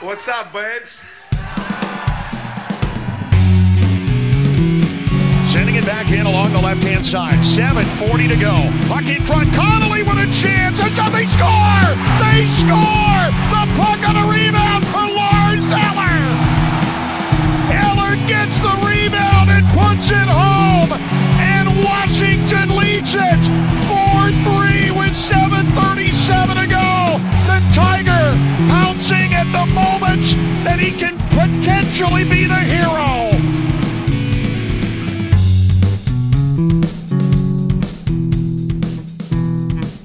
What's 0.00 0.28
up, 0.28 0.52
babes? 0.52 1.02
Sending 5.50 5.74
it 5.74 5.84
back 5.84 6.12
in 6.12 6.24
along 6.24 6.52
the 6.52 6.60
left-hand 6.62 7.04
side. 7.04 7.42
7.40 7.42 8.28
to 8.28 8.36
go. 8.36 8.54
Puck 8.86 9.06
in 9.10 9.26
front. 9.26 9.52
Connolly 9.54 10.04
with 10.04 10.22
a 10.22 10.30
chance. 10.30 10.78
And 10.78 10.94
they 10.94 11.26
score! 11.26 11.90
They 12.22 12.46
score! 12.46 13.26
The 13.50 13.66
puck 13.74 13.98
on 14.06 14.14
a 14.14 14.30
rebound 14.30 14.86
for 14.86 15.02
Lars 15.02 15.66
Eller! 15.66 16.14
Eller 17.74 18.14
gets 18.30 18.62
the 18.62 18.78
rebound 18.86 19.50
and 19.50 19.66
puts 19.74 20.14
it 20.14 20.30
home! 20.30 20.94
And 21.42 21.82
Washington 21.82 22.76
leads 22.78 23.16
it 23.16 23.42
4-3 23.90 24.94
with 24.94 25.10
7.37 25.10 26.62
to 26.62 26.66
go. 26.70 26.97
At 29.38 29.52
the 29.52 29.72
moment 29.72 30.24
that 30.64 30.80
he 30.80 30.90
can 30.90 31.16
potentially 31.28 32.24
be 32.24 32.44
the 32.46 32.56
hero. 32.56 33.30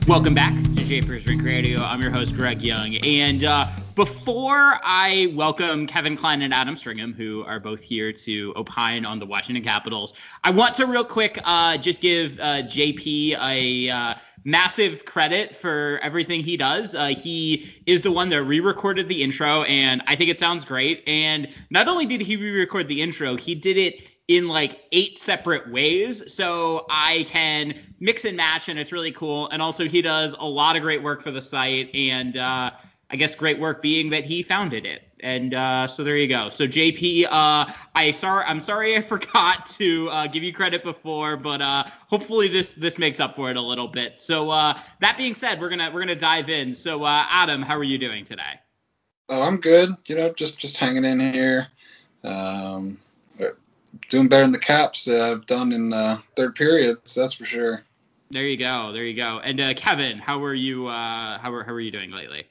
Welcome 0.07 0.35
back 0.35 0.53
to 0.53 0.83
Japers 0.85 1.25
Rink 1.25 1.41
Radio. 1.43 1.81
I'm 1.81 1.99
your 1.99 2.11
host, 2.11 2.35
Greg 2.35 2.61
Young. 2.61 2.95
And 2.97 3.43
uh, 3.43 3.69
before 3.95 4.79
I 4.83 5.34
welcome 5.34 5.87
Kevin 5.87 6.15
Klein 6.15 6.43
and 6.43 6.53
Adam 6.53 6.75
Stringham, 6.75 7.15
who 7.15 7.43
are 7.45 7.59
both 7.59 7.81
here 7.81 8.13
to 8.13 8.53
opine 8.55 9.03
on 9.03 9.17
the 9.17 9.25
Washington 9.25 9.63
Capitals, 9.63 10.13
I 10.43 10.51
want 10.51 10.75
to 10.75 10.85
real 10.85 11.03
quick 11.03 11.39
uh, 11.43 11.77
just 11.77 12.01
give 12.01 12.39
uh, 12.39 12.61
JP 12.61 13.37
a 13.41 13.89
uh, 13.89 14.13
massive 14.43 15.05
credit 15.05 15.55
for 15.55 15.99
everything 16.02 16.43
he 16.43 16.57
does. 16.57 16.95
Uh, 16.95 17.07
he 17.07 17.73
is 17.85 18.01
the 18.01 18.11
one 18.11 18.29
that 18.29 18.43
re-recorded 18.43 19.07
the 19.07 19.23
intro, 19.23 19.63
and 19.63 20.01
I 20.07 20.15
think 20.15 20.29
it 20.29 20.39
sounds 20.39 20.65
great. 20.65 21.04
And 21.07 21.48
not 21.70 21.87
only 21.87 22.05
did 22.05 22.21
he 22.21 22.35
re-record 22.35 22.87
the 22.87 23.01
intro, 23.01 23.35
he 23.37 23.55
did 23.55 23.77
it 23.77 24.09
in 24.27 24.48
like 24.48 24.81
eight 24.91 25.20
separate 25.20 25.70
ways. 25.70 26.34
So 26.34 26.85
I 26.90 27.26
can 27.27 27.76
mix 27.99 28.26
and 28.26 28.37
match, 28.37 28.70
and 28.70 28.79
it's 28.79 28.91
really 28.91 29.12
cool. 29.12 29.49
And 29.49 29.62
also, 29.62 29.87
he 29.87 30.01
does 30.01 30.35
a 30.37 30.46
lot 30.46 30.75
of 30.75 30.81
great 30.81 31.03
work 31.03 31.21
for 31.21 31.31
the 31.31 31.41
site, 31.41 31.90
and 31.93 32.37
uh, 32.37 32.71
I 33.13 33.15
guess 33.15 33.35
great 33.35 33.59
work 33.59 33.83
being 33.83 34.09
that 34.09 34.25
he 34.25 34.41
founded 34.41 34.87
it. 34.87 35.03
And 35.19 35.53
uh, 35.53 35.85
so 35.85 36.03
there 36.03 36.17
you 36.17 36.27
go. 36.27 36.49
So 36.49 36.65
JP, 36.65 37.25
uh, 37.25 37.71
I 37.93 38.09
sorry, 38.11 38.43
I'm 38.45 38.59
sorry 38.59 38.97
I 38.97 39.01
forgot 39.15 39.67
to 39.77 40.09
uh, 40.09 40.25
give 40.25 40.41
you 40.41 40.51
credit 40.51 40.83
before, 40.83 41.37
but 41.37 41.61
uh, 41.61 41.84
hopefully 42.07 42.47
this 42.47 42.73
this 42.73 42.97
makes 42.97 43.19
up 43.19 43.35
for 43.35 43.51
it 43.51 43.55
a 43.55 43.61
little 43.61 43.87
bit. 43.87 44.19
So 44.19 44.49
uh, 44.49 44.79
that 44.99 45.15
being 45.15 45.35
said, 45.35 45.61
we're 45.61 45.69
gonna 45.69 45.91
we're 45.93 45.99
gonna 45.99 46.15
dive 46.15 46.49
in. 46.49 46.73
So 46.73 47.03
uh, 47.03 47.25
Adam, 47.29 47.61
how 47.61 47.77
are 47.77 47.84
you 47.84 47.99
doing 47.99 48.23
today? 48.23 48.59
Oh, 49.29 49.43
I'm 49.43 49.57
good. 49.57 49.93
You 50.07 50.15
know, 50.15 50.34
just 50.34 50.57
just 50.57 50.77
hanging 50.77 51.05
in 51.05 51.19
here. 51.19 51.67
Um, 52.23 52.97
doing 54.09 54.27
better 54.27 54.43
than 54.43 54.53
the 54.53 54.57
Caps 54.57 55.05
that 55.05 55.21
I've 55.21 55.45
done 55.45 55.71
in 55.71 55.93
uh, 55.93 56.19
third 56.35 56.55
periods. 56.55 57.13
That's 57.13 57.34
for 57.34 57.45
sure. 57.45 57.84
There 58.31 58.47
you 58.47 58.57
go. 58.57 58.91
There 58.91 59.03
you 59.03 59.15
go. 59.15 59.39
And 59.43 59.61
uh, 59.61 59.75
Kevin, 59.75 60.17
how 60.17 60.43
are 60.43 60.55
you? 60.55 60.87
Uh, 60.87 61.37
how 61.37 61.53
are 61.53 61.63
how 61.63 61.73
are 61.73 61.79
you 61.79 61.91
doing 61.91 62.09
lately? 62.09 62.47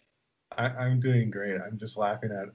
I, 0.59 0.65
I'm 0.85 1.01
doing 1.01 1.31
great. 1.31 1.61
I'm 1.61 1.79
just 1.79 1.97
laughing 1.97 2.31
at 2.33 2.49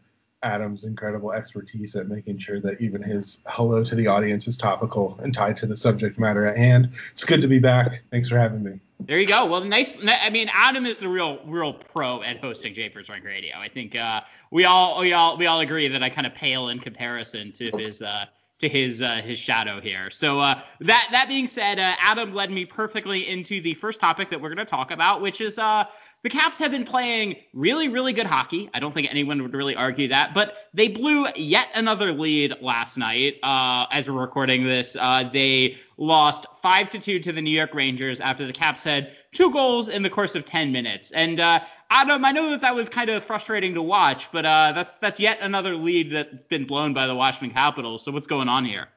Adam's 0.44 0.84
incredible 0.84 1.31
expertise 1.31 1.95
at 1.95 2.08
making 2.08 2.38
sure 2.38 2.59
that 2.62 2.80
even 2.80 3.02
his 3.02 3.40
hello 3.48 3.84
to 3.84 3.95
the 3.95 4.08
audience 4.08 4.48
is 4.48 4.58
topical 4.58 5.20
and 5.23 5.34
tied 5.34 5.58
to 5.58 5.66
the 5.66 5.76
subject 5.76 6.20
matter 6.20 6.45
at 6.45 6.58
hand. 6.58 6.92
It's 7.12 7.23
good 7.23 7.42
to 7.42 7.48
be 7.48 7.59
back. 7.59 8.03
Thanks 8.12 8.30
for 8.30 8.38
having 8.38 8.64
me. 8.64 8.80
There 9.00 9.20
you 9.20 9.28
go. 9.28 9.45
Well, 9.45 9.64
nice. 9.64 9.98
I 10.06 10.30
mean, 10.30 10.50
Adam 10.53 10.86
is 10.86 10.98
the 10.98 11.08
real, 11.08 11.40
real 11.45 11.73
pro 11.73 12.22
at 12.23 12.40
hosting 12.40 12.73
Japers 12.73 13.09
Rink 13.09 13.25
Radio. 13.25 13.56
I 13.58 13.70
think 13.70 13.95
uh, 13.95 14.22
we 14.52 14.66
all, 14.66 15.00
we 15.00 15.14
all, 15.14 15.38
we 15.38 15.45
all 15.45 15.59
agree 15.59 15.88
that 15.88 16.03
I 16.03 16.09
kind 16.09 16.28
of 16.28 16.34
pale 16.34 16.70
in 16.70 16.80
comparison 16.80 17.52
to 17.53 17.72
his, 17.78 18.02
uh, 18.02 18.25
to 18.59 18.68
his, 18.68 19.03
uh, 19.03 19.22
his 19.23 19.38
shadow 19.38 19.80
here. 19.80 20.09
So 20.09 20.40
uh, 20.40 20.62
that, 20.81 21.08
that 21.12 21.29
being 21.29 21.46
said, 21.46 21.79
uh, 21.79 21.96
Adam 22.00 22.34
led 22.34 22.50
me 22.50 22.66
perfectly 22.66 23.28
into 23.28 23.62
the 23.62 23.75
first 23.75 24.00
topic 24.00 24.31
that 24.31 24.41
we're 24.41 24.50
going 24.50 24.58
to 24.58 24.66
talk 24.66 24.90
about, 24.90 25.22
which 25.22 25.41
is 25.41 25.59
uh, 25.59 25.85
the 26.23 26.29
Caps 26.29 26.57
have 26.59 26.72
been 26.72 26.83
playing 26.83 27.35
really, 27.53 27.89
really 27.89 28.11
good 28.11 28.25
hockey. 28.25 28.69
I 28.73 28.79
don't 28.79 28.91
think 28.91 29.07
anyone 29.09 29.41
would 29.44 29.53
really 29.53 29.75
argue 29.75 30.07
that, 30.07 30.33
but 30.33 30.55
they 30.73 30.88
blew 30.88 31.28
yet 31.35 31.69
another 31.75 32.11
lead 32.11 32.55
last 32.59 32.97
night. 32.97 33.35
Uh, 33.44 33.85
as 33.91 34.09
we're 34.09 34.19
recording 34.19 34.63
this, 34.63 34.97
uh, 35.00 35.29
they 35.31 35.78
lost 35.97 36.47
five 36.61 36.89
to 36.89 37.00
two 37.00 37.19
to 37.19 37.31
the 37.31 37.41
New 37.41 37.51
York 37.51 37.73
Rangers 37.75 38.19
after 38.19 38.47
the 38.47 38.53
Caps 38.53 38.83
had 38.83 39.16
two 39.31 39.51
goals 39.51 39.89
in 39.89 40.01
the 40.01 40.09
course 40.09 40.33
of 40.33 40.44
10 40.44 40.72
minutes. 40.72 41.11
And 41.11 41.39
uh, 41.39 41.59
Adam, 41.91 42.25
I 42.25 42.31
know 42.31 42.49
that 42.49 42.61
that 42.61 42.73
was 42.73 42.89
kind 42.89 43.09
of 43.11 43.23
frustrating 43.23 43.75
to 43.75 43.81
watch, 43.81 44.31
but 44.31 44.45
uh, 44.45 44.73
that's 44.73 44.95
that's 44.95 45.19
yet 45.19 45.38
another 45.41 45.75
lead 45.75 46.11
that's 46.11 46.44
been 46.44 46.66
blown 46.66 46.94
by 46.94 47.05
the 47.05 47.16
Washington 47.16 47.53
Capitals. 47.55 48.03
So 48.03 48.11
what's 48.11 48.28
going 48.28 48.49
on 48.49 48.66
here? 48.66 48.88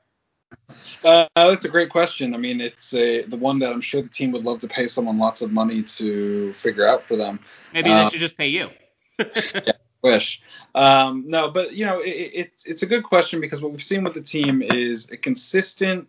Uh, 1.04 1.26
that's 1.34 1.64
a 1.64 1.68
great 1.68 1.90
question. 1.90 2.34
I 2.34 2.38
mean, 2.38 2.60
it's 2.60 2.94
a 2.94 3.22
the 3.22 3.36
one 3.36 3.58
that 3.60 3.72
I'm 3.72 3.80
sure 3.80 4.02
the 4.02 4.08
team 4.08 4.32
would 4.32 4.44
love 4.44 4.60
to 4.60 4.68
pay 4.68 4.86
someone 4.86 5.18
lots 5.18 5.42
of 5.42 5.52
money 5.52 5.82
to 5.82 6.52
figure 6.52 6.86
out 6.86 7.02
for 7.02 7.16
them. 7.16 7.40
Maybe 7.72 7.90
they 7.90 8.08
should 8.08 8.20
just 8.20 8.36
pay 8.36 8.48
you. 8.48 8.70
yeah, 9.18 9.72
wish. 10.02 10.42
Um, 10.74 11.24
no, 11.26 11.50
but 11.50 11.74
you 11.74 11.86
know, 11.86 12.00
it, 12.00 12.30
it's 12.34 12.66
it's 12.66 12.82
a 12.82 12.86
good 12.86 13.04
question 13.04 13.40
because 13.40 13.62
what 13.62 13.72
we've 13.72 13.82
seen 13.82 14.04
with 14.04 14.14
the 14.14 14.22
team 14.22 14.62
is 14.62 15.10
a 15.10 15.16
consistent 15.16 16.08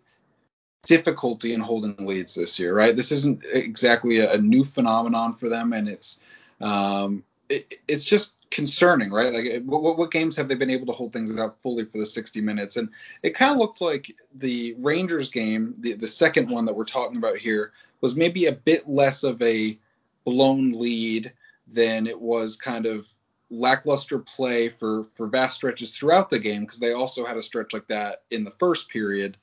difficulty 0.84 1.54
in 1.54 1.62
holding 1.62 1.96
leads 2.00 2.36
this 2.36 2.60
year, 2.60 2.76
right? 2.76 2.96
This 2.96 3.12
isn't 3.12 3.44
exactly 3.46 4.20
a, 4.20 4.34
a 4.34 4.38
new 4.38 4.64
phenomenon 4.64 5.36
for 5.36 5.50
them, 5.50 5.74
and 5.74 5.88
it's 5.88 6.20
um, 6.60 7.24
it, 7.50 7.74
it's 7.88 8.06
just 8.06 8.34
concerning, 8.52 9.10
right? 9.10 9.34
Like, 9.34 9.64
what, 9.64 9.98
what 9.98 10.12
games 10.12 10.36
have 10.36 10.48
they 10.48 10.56
been 10.56 10.70
able 10.70 10.86
to 10.86 10.92
hold 10.92 11.14
things 11.14 11.36
out 11.40 11.62
fully 11.62 11.86
for 11.86 11.98
the 11.98 12.06
60 12.06 12.42
minutes? 12.42 12.78
And 12.78 12.90
it 13.24 13.32
kind 13.32 13.54
of 13.54 13.58
looked 13.58 13.82
like 13.82 14.16
the 14.36 14.76
Rangers 14.78 15.30
game, 15.30 15.74
the 15.80 15.94
the 15.94 16.08
second 16.08 16.50
one 16.50 16.66
that 16.66 16.76
we're 16.76 16.86
talking 16.86 17.18
about 17.18 17.38
here, 17.38 17.72
was 18.02 18.16
maybe 18.16 18.46
a 18.46 18.52
bit 18.52 18.88
less 18.88 19.24
of 19.24 19.42
a 19.42 19.80
blown 20.26 20.74
lead 20.74 21.34
than 21.68 22.06
it 22.06 22.20
was 22.20 22.56
kind 22.56 22.86
of 22.86 23.12
lackluster 23.50 24.20
play 24.20 24.70
for 24.70 25.04
for 25.04 25.28
vast 25.28 25.56
stretches 25.56 25.92
throughout 25.92 26.30
the 26.30 26.40
game 26.40 26.62
because 26.62 26.80
they 26.80 26.94
also 26.94 27.26
had 27.26 27.38
a 27.38 27.42
stretch 27.42 27.74
like 27.74 27.88
that 27.88 28.24
in 28.32 28.44
the 28.46 28.52
first 28.52 28.88
period 28.90 29.36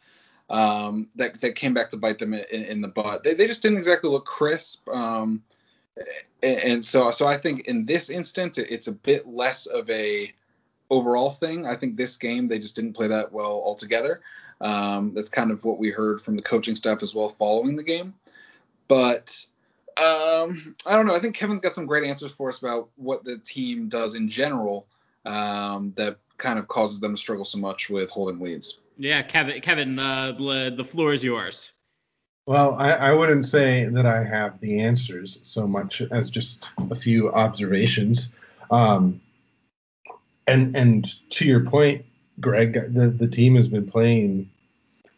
um, 0.51 1.09
that 1.17 1.41
that 1.41 1.55
came 1.55 1.75
back 1.75 1.91
to 1.91 1.97
bite 1.97 2.19
them 2.19 2.35
in, 2.35 2.45
in 2.51 2.81
the 2.81 2.89
butt. 2.89 3.25
They, 3.25 3.35
they 3.35 3.47
just 3.47 3.63
didn't 3.63 3.79
exactly 3.79 4.11
look 4.11 4.27
crisp. 4.27 4.89
Um, 4.89 5.43
and, 6.43 6.85
so 6.85 7.11
so 7.11 7.27
I 7.27 7.37
think 7.37 7.67
in 7.67 7.87
this 7.87 8.11
instance 8.11 8.59
it's 8.59 8.89
a 8.89 8.93
bit 8.93 9.27
less 9.27 9.67
of 9.67 9.89
a 9.91 10.33
overall 10.91 11.31
thing. 11.31 11.67
I 11.67 11.77
think 11.77 11.97
this 11.97 12.17
game 12.17 12.49
they 12.49 12.59
just 12.59 12.77
didn't 12.77 12.95
play 12.95 13.09
that 13.09 13.33
well 13.33 13.63
altogether. 13.65 14.21
Um, 14.61 15.15
that's 15.15 15.29
kind 15.29 15.51
of 15.51 15.65
what 15.65 15.79
we 15.79 15.91
heard 15.91 16.21
from 16.21 16.37
the 16.37 16.43
coaching 16.43 16.75
staff 16.75 17.03
as 17.03 17.15
well 17.15 17.29
following 17.29 17.77
the 17.77 17.83
game. 17.83 18.15
But 18.89 19.45
um, 19.97 20.77
I 20.87 20.97
don't 20.97 21.07
know. 21.07 21.15
I 21.15 21.21
think 21.21 21.37
Kevin's 21.37 21.61
got 21.61 21.75
some 21.75 21.87
great 21.87 22.05
answers 22.05 22.33
for 22.33 22.49
us 22.49 22.59
about 22.59 22.89
what 22.97 23.25
the 23.25 23.39
team 23.39 23.89
does 23.89 24.15
in 24.15 24.29
general 24.29 24.87
um, 25.27 25.93
that 25.97 26.19
kind 26.37 26.59
of 26.59 26.69
causes 26.69 27.01
them 27.01 27.15
to 27.15 27.19
struggle 27.21 27.45
so 27.45 27.59
much 27.59 27.91
with 27.91 28.11
holding 28.11 28.41
leads. 28.41 28.79
Yeah, 28.97 29.23
Kevin. 29.23 29.61
Kevin, 29.61 29.99
uh, 29.99 30.33
the 30.33 30.85
floor 30.85 31.13
is 31.13 31.23
yours. 31.23 31.73
Well, 32.49 32.77
I, 32.79 32.93
I 32.93 33.13
wouldn't 33.13 33.45
say 33.45 33.85
that 33.85 34.07
I 34.07 34.25
have 34.25 34.59
the 34.61 34.81
answers 34.81 35.39
so 35.43 35.67
much 35.67 36.01
as 36.01 36.31
just 36.31 36.71
a 36.91 36.95
few 36.95 37.31
observations. 37.31 38.33
Um, 38.71 39.21
and 40.47 40.75
and 40.75 41.31
to 41.33 41.45
your 41.45 41.67
point, 41.67 42.07
Greg, 42.41 42.73
the, 42.73 43.11
the 43.11 43.29
team 43.29 43.55
has 43.57 43.69
been 43.69 43.87
playing 43.87 44.49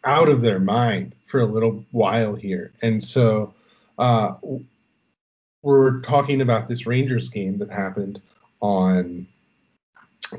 out 0.03 0.29
of 0.29 0.41
their 0.41 0.59
mind 0.59 1.15
for 1.25 1.39
a 1.39 1.47
little 1.47 1.85
while 1.93 2.35
here. 2.35 2.73
And 2.83 3.01
so 3.01 3.55
uh, 3.97 4.35
we're 5.63 6.01
talking 6.01 6.41
about 6.41 6.67
this 6.67 6.85
Rangers 6.85 7.31
game 7.31 7.59
that 7.59 7.71
happened 7.71 8.21
on 8.61 9.29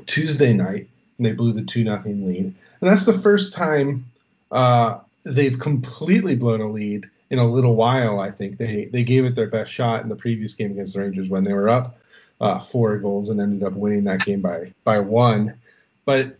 Tuesday 0.04 0.52
night, 0.52 0.90
and 1.16 1.24
they 1.24 1.32
blew 1.32 1.54
the 1.54 1.62
2 1.62 1.84
nothing 1.84 2.28
lead. 2.28 2.44
And 2.44 2.54
that's 2.90 3.06
the 3.06 3.18
first 3.18 3.54
time 3.54 4.04
uh, 4.50 4.98
they've 5.24 5.58
completely 5.58 6.36
blown 6.36 6.60
a 6.60 6.70
lead 6.70 7.08
in 7.30 7.38
a 7.38 7.50
little 7.50 7.74
while. 7.74 8.20
I 8.20 8.30
think 8.30 8.58
they 8.58 8.86
they 8.86 9.04
gave 9.04 9.24
it 9.24 9.34
their 9.34 9.48
best 9.48 9.72
shot 9.72 10.02
in 10.02 10.08
the 10.08 10.16
previous 10.16 10.54
game 10.54 10.72
against 10.72 10.94
the 10.94 11.00
Rangers 11.00 11.28
when 11.28 11.44
they 11.44 11.52
were 11.52 11.68
up 11.68 11.98
uh, 12.40 12.58
four 12.58 12.98
goals 12.98 13.30
and 13.30 13.40
ended 13.40 13.62
up 13.62 13.72
winning 13.72 14.04
that 14.04 14.24
game 14.24 14.40
by 14.40 14.72
by 14.84 14.98
one. 14.98 15.60
But 16.04 16.38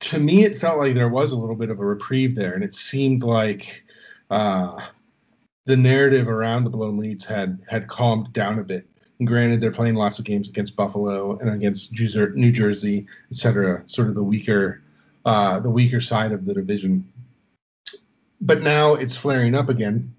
to 0.00 0.18
me, 0.18 0.44
it 0.44 0.58
felt 0.58 0.78
like 0.78 0.94
there 0.94 1.08
was 1.08 1.32
a 1.32 1.38
little 1.38 1.56
bit 1.56 1.70
of 1.70 1.80
a 1.80 1.84
reprieve 1.84 2.34
there, 2.34 2.54
and 2.54 2.62
it 2.62 2.74
seemed 2.74 3.22
like 3.22 3.84
uh, 4.30 4.80
the 5.64 5.76
narrative 5.76 6.28
around 6.28 6.64
the 6.64 6.70
blown 6.70 6.98
leads 6.98 7.24
had 7.24 7.60
had 7.68 7.88
calmed 7.88 8.32
down 8.32 8.58
a 8.58 8.64
bit. 8.64 8.86
And 9.18 9.28
granted, 9.28 9.60
they're 9.60 9.70
playing 9.70 9.94
lots 9.94 10.18
of 10.18 10.24
games 10.24 10.48
against 10.48 10.76
Buffalo 10.76 11.38
and 11.38 11.48
against 11.48 11.92
New 11.92 12.52
Jersey, 12.52 13.06
et 13.30 13.36
cetera, 13.36 13.82
sort 13.86 14.08
of 14.08 14.14
the 14.14 14.24
weaker 14.24 14.80
uh, 15.24 15.58
the 15.60 15.70
weaker 15.70 16.00
side 16.00 16.32
of 16.32 16.44
the 16.44 16.54
division 16.54 17.10
but 18.44 18.62
now 18.62 18.94
it's 18.94 19.16
flaring 19.16 19.54
up 19.54 19.70
again, 19.70 20.14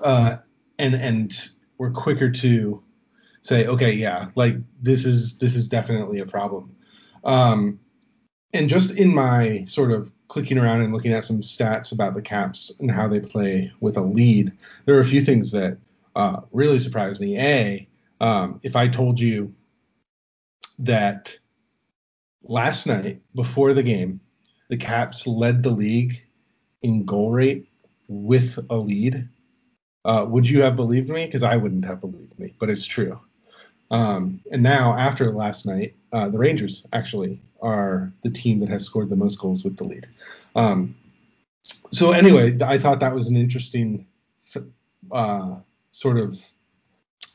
uh, 0.00 0.36
and 0.78 0.94
and 0.94 1.50
we're 1.78 1.90
quicker 1.90 2.30
to 2.30 2.82
say, 3.42 3.66
okay, 3.66 3.92
yeah, 3.92 4.28
like 4.36 4.56
this 4.80 5.04
is 5.04 5.36
this 5.38 5.56
is 5.56 5.68
definitely 5.68 6.20
a 6.20 6.26
problem. 6.26 6.76
Um, 7.24 7.80
and 8.52 8.68
just 8.68 8.96
in 8.96 9.12
my 9.12 9.64
sort 9.64 9.90
of 9.90 10.10
clicking 10.28 10.58
around 10.58 10.82
and 10.82 10.92
looking 10.92 11.12
at 11.12 11.24
some 11.24 11.40
stats 11.40 11.90
about 11.92 12.14
the 12.14 12.22
Caps 12.22 12.70
and 12.78 12.90
how 12.90 13.08
they 13.08 13.18
play 13.18 13.72
with 13.80 13.96
a 13.96 14.00
lead, 14.00 14.52
there 14.84 14.94
are 14.94 15.00
a 15.00 15.04
few 15.04 15.20
things 15.20 15.50
that 15.50 15.76
uh, 16.14 16.40
really 16.52 16.78
surprised 16.78 17.20
me. 17.20 17.36
A, 17.36 17.88
um, 18.20 18.60
if 18.62 18.76
I 18.76 18.86
told 18.86 19.18
you 19.18 19.54
that 20.78 21.36
last 22.44 22.86
night 22.86 23.22
before 23.34 23.74
the 23.74 23.82
game, 23.82 24.20
the 24.68 24.76
Caps 24.76 25.26
led 25.26 25.64
the 25.64 25.70
league 25.70 26.24
in 26.82 27.04
goal 27.04 27.30
rate 27.30 27.68
with 28.08 28.58
a 28.70 28.76
lead, 28.76 29.28
uh, 30.04 30.24
would 30.28 30.48
you 30.48 30.62
have 30.62 30.76
believed 30.76 31.10
me? 31.10 31.26
Because 31.26 31.42
I 31.42 31.56
wouldn't 31.56 31.84
have 31.84 32.00
believed 32.00 32.38
me, 32.38 32.54
but 32.58 32.70
it's 32.70 32.84
true. 32.84 33.20
Um, 33.90 34.40
and 34.52 34.62
now, 34.62 34.94
after 34.96 35.32
last 35.32 35.66
night, 35.66 35.94
uh, 36.12 36.28
the 36.28 36.38
Rangers 36.38 36.86
actually 36.92 37.40
are 37.60 38.12
the 38.22 38.30
team 38.30 38.60
that 38.60 38.68
has 38.68 38.84
scored 38.84 39.08
the 39.08 39.16
most 39.16 39.38
goals 39.38 39.64
with 39.64 39.76
the 39.76 39.84
lead. 39.84 40.06
Um, 40.54 40.94
so 41.90 42.12
anyway, 42.12 42.56
I 42.62 42.78
thought 42.78 43.00
that 43.00 43.14
was 43.14 43.28
an 43.28 43.36
interesting 43.36 44.06
uh, 45.10 45.56
sort 45.90 46.18
of 46.18 46.40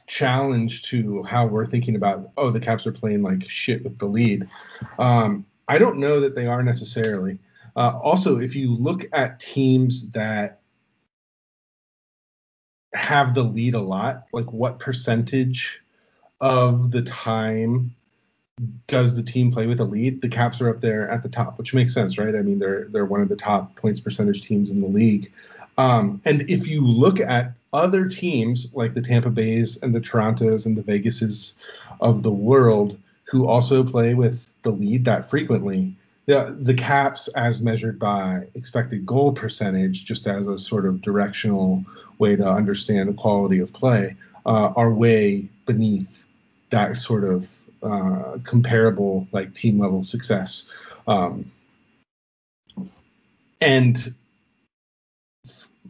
challenge 0.07 0.83
to 0.83 1.23
how 1.23 1.45
we're 1.45 1.65
thinking 1.65 1.95
about. 1.95 2.29
Oh, 2.37 2.51
the 2.51 2.59
Caps 2.59 2.87
are 2.87 2.91
playing 2.91 3.21
like 3.21 3.49
shit 3.49 3.83
with 3.83 3.99
the 3.99 4.05
lead. 4.05 4.47
Um, 4.97 5.45
I 5.67 5.77
don't 5.77 5.97
know 5.97 6.19
that 6.19 6.35
they 6.35 6.47
are 6.47 6.63
necessarily. 6.63 7.39
Uh, 7.75 7.99
also, 8.01 8.39
if 8.39 8.55
you 8.55 8.73
look 8.73 9.05
at 9.11 9.39
teams 9.39 10.11
that 10.11 10.61
have 12.93 13.33
the 13.33 13.43
lead 13.43 13.75
a 13.75 13.81
lot, 13.81 14.25
like 14.31 14.51
what 14.53 14.79
percentage 14.79 15.81
of 16.39 16.91
the 16.91 17.01
time 17.01 17.93
does 18.87 19.15
the 19.15 19.23
team 19.23 19.51
play 19.51 19.67
with 19.67 19.81
a 19.81 19.83
lead? 19.83 20.21
The 20.21 20.29
Caps 20.29 20.61
are 20.61 20.69
up 20.69 20.79
there 20.79 21.09
at 21.09 21.21
the 21.21 21.29
top, 21.29 21.57
which 21.57 21.73
makes 21.73 21.93
sense, 21.93 22.17
right? 22.17 22.35
I 22.35 22.41
mean, 22.41 22.59
they're 22.59 22.85
they're 22.85 23.05
one 23.05 23.21
of 23.21 23.29
the 23.29 23.35
top 23.35 23.75
points 23.75 23.99
percentage 23.99 24.41
teams 24.41 24.71
in 24.71 24.79
the 24.79 24.87
league. 24.87 25.31
Um, 25.77 26.21
and 26.23 26.43
if 26.49 26.67
you 26.67 26.85
look 26.85 27.19
at 27.19 27.51
other 27.73 28.07
teams 28.07 28.73
like 28.73 28.93
the 28.93 29.01
Tampa 29.01 29.29
Bays 29.29 29.77
and 29.83 29.93
the 29.93 29.99
Torontos 29.99 30.65
and 30.65 30.77
the 30.77 30.83
Vegases 30.83 31.55
of 31.99 32.23
the 32.23 32.31
world 32.31 32.97
who 33.25 33.45
also 33.45 33.83
play 33.83 34.13
with 34.13 34.53
the 34.61 34.71
lead 34.71 35.03
that 35.03 35.29
frequently, 35.29 35.93
the, 36.25 36.55
the 36.59 36.73
caps 36.73 37.27
as 37.29 37.61
measured 37.61 37.99
by 37.99 38.47
expected 38.55 39.05
goal 39.05 39.31
percentage, 39.31 40.05
just 40.05 40.27
as 40.27 40.47
a 40.47 40.57
sort 40.57 40.85
of 40.85 41.01
directional 41.01 41.83
way 42.17 42.35
to 42.35 42.47
understand 42.47 43.09
the 43.09 43.13
quality 43.13 43.59
of 43.59 43.73
play, 43.73 44.15
uh, 44.45 44.73
are 44.75 44.91
way 44.91 45.47
beneath 45.65 46.25
that 46.71 46.97
sort 46.97 47.23
of 47.23 47.63
uh, 47.83 48.37
comparable 48.43 49.27
like 49.31 49.53
team 49.53 49.79
level 49.79 50.03
success. 50.03 50.71
Um, 51.07 51.51
and 53.61 54.13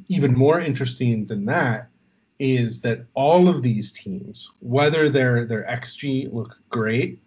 even 0.08 0.34
more 0.34 0.60
interesting 0.60 1.26
than 1.26 1.46
that 1.46 1.88
is 2.38 2.82
that 2.82 3.06
all 3.14 3.48
of 3.48 3.64
these 3.64 3.92
teams, 3.92 4.52
whether 4.60 5.10
their 5.10 5.46
their 5.46 5.64
xG 5.64 6.32
look 6.34 6.58
great 6.70 7.20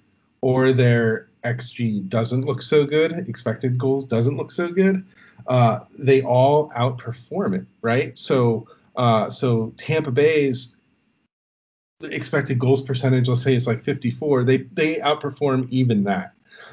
or 0.43 0.73
their 0.73 1.29
xG 1.45 2.09
doesn't 2.09 2.45
look 2.45 2.63
so 2.63 2.85
good, 2.85 3.13
expected 3.29 3.79
goals 3.79 4.05
doesn't 4.05 4.37
look 4.37 4.51
so 4.51 4.69
good, 4.69 5.05
uh, 5.47 5.81
they 5.97 6.23
all 6.23 6.71
outperform 6.71 7.55
it, 7.55 7.67
right? 7.83 8.17
So 8.17 8.67
uh, 8.97 9.31
so 9.31 9.73
Tampa 9.77 10.11
Bay's 10.11 10.77
expected 12.03 12.59
goals 12.59 12.83
percentage, 12.83 13.29
let's 13.29 13.43
say 13.43 13.55
it's 13.55 13.67
like 13.67 13.83
54, 13.83 14.45
they 14.45 14.59
they 14.59 14.97
outperform 14.97 15.69
even 15.71 16.05
that, 16.05 16.33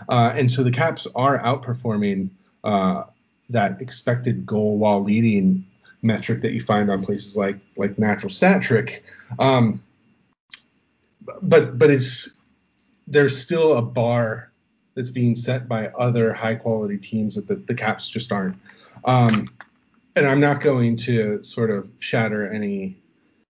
uh, 0.09 0.33
and 0.35 0.49
so 0.49 0.63
the 0.63 0.71
Caps 0.71 1.07
are 1.15 1.39
outperforming 1.39 2.29
uh, 2.63 3.03
that 3.49 3.81
expected 3.81 4.45
goal 4.45 4.77
while 4.77 5.03
leading 5.03 5.65
metric 6.01 6.41
that 6.41 6.53
you 6.53 6.61
find 6.61 6.89
on 6.89 7.03
places 7.03 7.35
like 7.35 7.57
like 7.77 7.97
Natural 7.97 8.29
Stat 8.29 8.61
Trick. 8.61 9.03
Um, 9.39 9.83
but 11.41 11.77
but 11.77 11.89
it's 11.89 12.35
there's 13.07 13.39
still 13.39 13.77
a 13.77 13.81
bar 13.81 14.51
that's 14.95 15.09
being 15.09 15.35
set 15.35 15.67
by 15.67 15.87
other 15.89 16.33
high 16.33 16.55
quality 16.55 16.97
teams 16.97 17.35
that 17.35 17.47
the, 17.47 17.55
the 17.55 17.75
Caps 17.75 18.09
just 18.09 18.31
aren't. 18.31 18.57
Um, 19.03 19.49
and 20.15 20.25
I'm 20.25 20.39
not 20.39 20.61
going 20.61 20.97
to 20.97 21.43
sort 21.43 21.69
of 21.69 21.91
shatter 21.99 22.51
any 22.51 22.97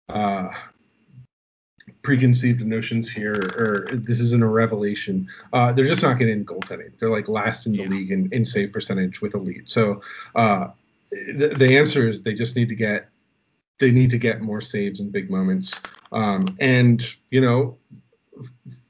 uh, 0.08 0.50
preconceived 2.02 2.64
notions 2.64 3.08
here, 3.08 3.34
or 3.34 3.88
this 3.92 4.20
isn't 4.20 4.42
a 4.42 4.48
revelation. 4.48 5.28
Uh, 5.52 5.72
they're 5.72 5.84
just 5.84 6.02
not 6.02 6.18
getting 6.18 6.44
goaltending. 6.44 6.98
They're 6.98 7.10
like 7.10 7.28
last 7.28 7.66
in 7.66 7.72
the 7.72 7.78
yeah. 7.78 7.88
league 7.88 8.10
in, 8.10 8.32
in 8.32 8.44
save 8.44 8.72
percentage 8.72 9.20
with 9.20 9.34
a 9.34 9.38
lead. 9.38 9.70
So 9.70 10.02
uh, 10.34 10.68
the, 11.10 11.54
the 11.58 11.78
answer 11.78 12.08
is 12.08 12.22
they 12.22 12.34
just 12.34 12.56
need 12.56 12.68
to 12.68 12.74
get 12.74 13.08
they 13.78 13.90
need 13.90 14.10
to 14.10 14.18
get 14.18 14.42
more 14.42 14.60
saves 14.60 15.00
in 15.00 15.10
big 15.10 15.30
moments. 15.30 15.80
Um, 16.12 16.56
and 16.60 17.02
you 17.30 17.40
know, 17.40 17.78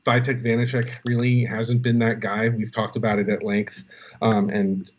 Vitek 0.04 0.42
Vanecek 0.42 0.90
really 1.04 1.44
hasn't 1.44 1.82
been 1.82 1.98
that 1.98 2.20
guy. 2.20 2.48
We've 2.48 2.72
talked 2.72 2.96
about 2.96 3.18
it 3.18 3.28
at 3.28 3.42
length, 3.42 3.84
um, 4.22 4.48
and 4.50 4.90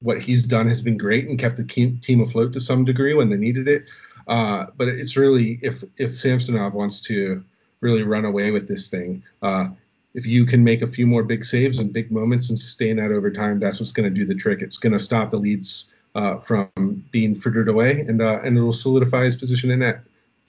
what 0.00 0.20
he's 0.20 0.44
done 0.44 0.68
has 0.68 0.82
been 0.82 0.96
great 0.96 1.28
and 1.28 1.38
kept 1.38 1.56
the 1.56 1.64
team 1.64 2.20
afloat 2.20 2.52
to 2.52 2.60
some 2.60 2.84
degree 2.84 3.14
when 3.14 3.30
they 3.30 3.36
needed 3.36 3.66
it. 3.68 3.90
Uh, 4.28 4.66
but 4.76 4.88
it's 4.88 5.16
really 5.16 5.58
if 5.62 5.84
if 5.96 6.18
Samsonov 6.18 6.74
wants 6.74 7.00
to 7.02 7.44
really 7.80 8.02
run 8.02 8.24
away 8.24 8.50
with 8.50 8.66
this 8.66 8.88
thing, 8.88 9.22
uh, 9.42 9.68
if 10.14 10.26
you 10.26 10.46
can 10.46 10.64
make 10.64 10.82
a 10.82 10.86
few 10.86 11.06
more 11.06 11.22
big 11.22 11.44
saves 11.44 11.78
and 11.78 11.92
big 11.92 12.10
moments 12.10 12.50
and 12.50 12.60
sustain 12.60 12.96
that 12.96 13.12
over 13.12 13.30
time, 13.30 13.60
that's 13.60 13.78
what's 13.78 13.92
going 13.92 14.12
to 14.12 14.14
do 14.14 14.26
the 14.26 14.34
trick. 14.34 14.62
It's 14.62 14.78
going 14.78 14.94
to 14.94 14.98
stop 14.98 15.30
the 15.30 15.36
leads 15.36 15.92
uh, 16.14 16.38
from 16.38 17.04
being 17.10 17.34
frittered 17.34 17.68
away, 17.68 18.00
and 18.00 18.20
uh, 18.20 18.40
and 18.42 18.56
it 18.56 18.60
will 18.60 18.72
solidify 18.72 19.24
his 19.24 19.36
position 19.36 19.70
in 19.70 19.80
net. 19.80 20.00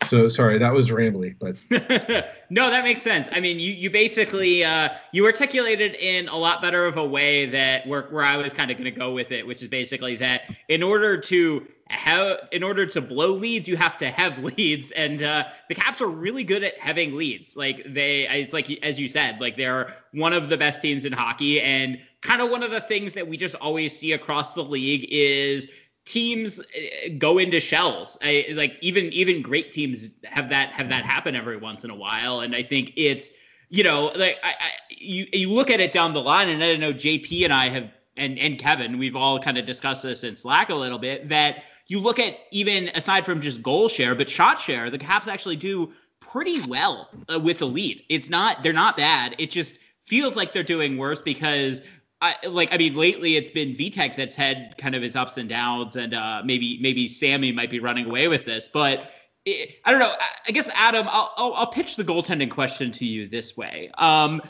So 0.09 0.29
sorry, 0.29 0.57
that 0.57 0.73
was 0.73 0.89
rambly, 0.89 1.35
but 1.37 1.55
no, 2.49 2.69
that 2.69 2.83
makes 2.83 3.01
sense. 3.01 3.29
I 3.31 3.39
mean, 3.39 3.59
you 3.59 3.71
you 3.71 3.89
basically 3.89 4.63
uh, 4.63 4.89
you 5.11 5.25
articulated 5.25 5.95
in 5.95 6.27
a 6.27 6.35
lot 6.35 6.61
better 6.61 6.85
of 6.85 6.97
a 6.97 7.05
way 7.05 7.45
that 7.47 7.85
where 7.87 8.03
where 8.03 8.23
I 8.23 8.37
was 8.37 8.53
kind 8.53 8.71
of 8.71 8.77
going 8.77 8.91
to 8.91 8.99
go 8.99 9.13
with 9.13 9.31
it, 9.31 9.45
which 9.45 9.61
is 9.61 9.67
basically 9.67 10.15
that 10.17 10.55
in 10.67 10.83
order 10.83 11.17
to 11.17 11.67
have 11.89 12.47
in 12.51 12.63
order 12.63 12.85
to 12.85 13.01
blow 13.01 13.33
leads, 13.33 13.67
you 13.67 13.77
have 13.77 13.97
to 13.99 14.09
have 14.09 14.43
leads, 14.57 14.91
and 14.91 15.21
uh, 15.21 15.45
the 15.69 15.75
Caps 15.75 16.01
are 16.01 16.07
really 16.07 16.43
good 16.43 16.63
at 16.63 16.77
having 16.77 17.15
leads. 17.15 17.55
Like 17.55 17.83
they, 17.85 18.27
it's 18.27 18.53
like 18.53 18.71
as 18.83 18.99
you 18.99 19.07
said, 19.07 19.39
like 19.39 19.55
they're 19.55 19.95
one 20.11 20.33
of 20.33 20.49
the 20.49 20.57
best 20.57 20.81
teams 20.81 21.05
in 21.05 21.13
hockey, 21.13 21.61
and 21.61 21.99
kind 22.21 22.41
of 22.41 22.49
one 22.49 22.63
of 22.63 22.71
the 22.71 22.81
things 22.81 23.13
that 23.13 23.27
we 23.27 23.37
just 23.37 23.55
always 23.55 23.97
see 23.97 24.13
across 24.13 24.53
the 24.53 24.63
league 24.63 25.07
is 25.09 25.69
teams 26.07 26.59
uh, 26.59 27.09
go 27.17 27.37
into 27.37 27.59
shells. 27.59 28.17
I, 28.21 28.47
like 28.51 28.77
even 28.81 29.05
even 29.13 29.41
great 29.41 29.73
teams 29.73 30.09
have 30.23 30.49
that 30.49 30.71
have 30.71 30.89
that 30.89 31.05
happen 31.05 31.35
every 31.35 31.57
once 31.57 31.83
in 31.83 31.89
a 31.89 31.95
while, 31.95 32.39
and 32.39 32.55
I 32.55 32.63
think 32.63 32.93
it's 32.95 33.33
you 33.69 33.83
know 33.83 34.11
like 34.15 34.37
I, 34.43 34.49
I, 34.49 34.71
you 34.89 35.27
you 35.33 35.51
look 35.51 35.69
at 35.69 35.79
it 35.79 35.91
down 35.91 36.13
the 36.13 36.21
line, 36.21 36.49
and 36.49 36.63
I 36.63 36.71
don't 36.71 36.79
know 36.79 36.93
JP 36.93 37.43
and 37.43 37.53
I 37.53 37.69
have 37.69 37.91
and 38.15 38.39
and 38.39 38.57
Kevin 38.57 38.97
we've 38.97 39.15
all 39.15 39.39
kind 39.39 39.57
of 39.57 39.65
discussed 39.65 40.03
this 40.03 40.23
in 40.23 40.35
Slack 40.35 40.69
a 40.69 40.75
little 40.75 40.99
bit 40.99 41.29
that 41.29 41.63
you 41.87 41.99
look 41.99 42.19
at 42.19 42.37
even 42.51 42.89
aside 42.89 43.25
from 43.25 43.41
just 43.41 43.61
goal 43.61 43.89
share, 43.89 44.15
but 44.15 44.29
shot 44.29 44.59
share, 44.59 44.89
the 44.89 44.97
Caps 44.97 45.27
actually 45.27 45.55
do 45.55 45.93
pretty 46.19 46.59
well 46.67 47.09
uh, 47.33 47.39
with 47.39 47.61
a 47.61 47.65
lead. 47.65 48.03
It's 48.09 48.29
not 48.29 48.63
they're 48.63 48.73
not 48.73 48.97
bad. 48.97 49.35
It 49.37 49.51
just 49.51 49.77
feels 50.05 50.35
like 50.35 50.53
they're 50.53 50.63
doing 50.63 50.97
worse 50.97 51.21
because 51.21 51.81
I, 52.19 52.35
like 52.47 52.69
I 52.73 52.77
mean, 52.77 52.95
lately 52.95 53.35
it's 53.35 53.51
been 53.51 53.73
Vitek 53.73 54.15
that's 54.15 54.35
had 54.35 54.75
kind 54.77 54.95
of 54.95 55.03
his 55.03 55.15
ups 55.15 55.37
and 55.37 55.47
downs, 55.47 55.95
and 55.95 56.13
uh, 56.13 56.41
maybe 56.43 56.79
maybe 56.81 57.07
Sammy 57.07 57.51
might 57.51 57.69
be 57.69 57.79
running 57.79 58.07
away 58.07 58.27
with 58.27 58.43
this, 58.43 58.67
but 58.67 59.11
it, 59.45 59.75
I 59.85 59.91
don't 59.91 59.99
know. 59.99 60.09
I, 60.19 60.27
I 60.47 60.51
guess 60.51 60.69
Adam, 60.73 61.07
I'll, 61.09 61.33
I'll, 61.37 61.53
I'll 61.53 61.71
pitch 61.71 61.95
the 61.95 62.03
goaltending 62.03 62.49
question 62.49 62.91
to 62.93 63.05
you 63.05 63.27
this 63.29 63.55
way. 63.55 63.91
Um, 63.97 64.41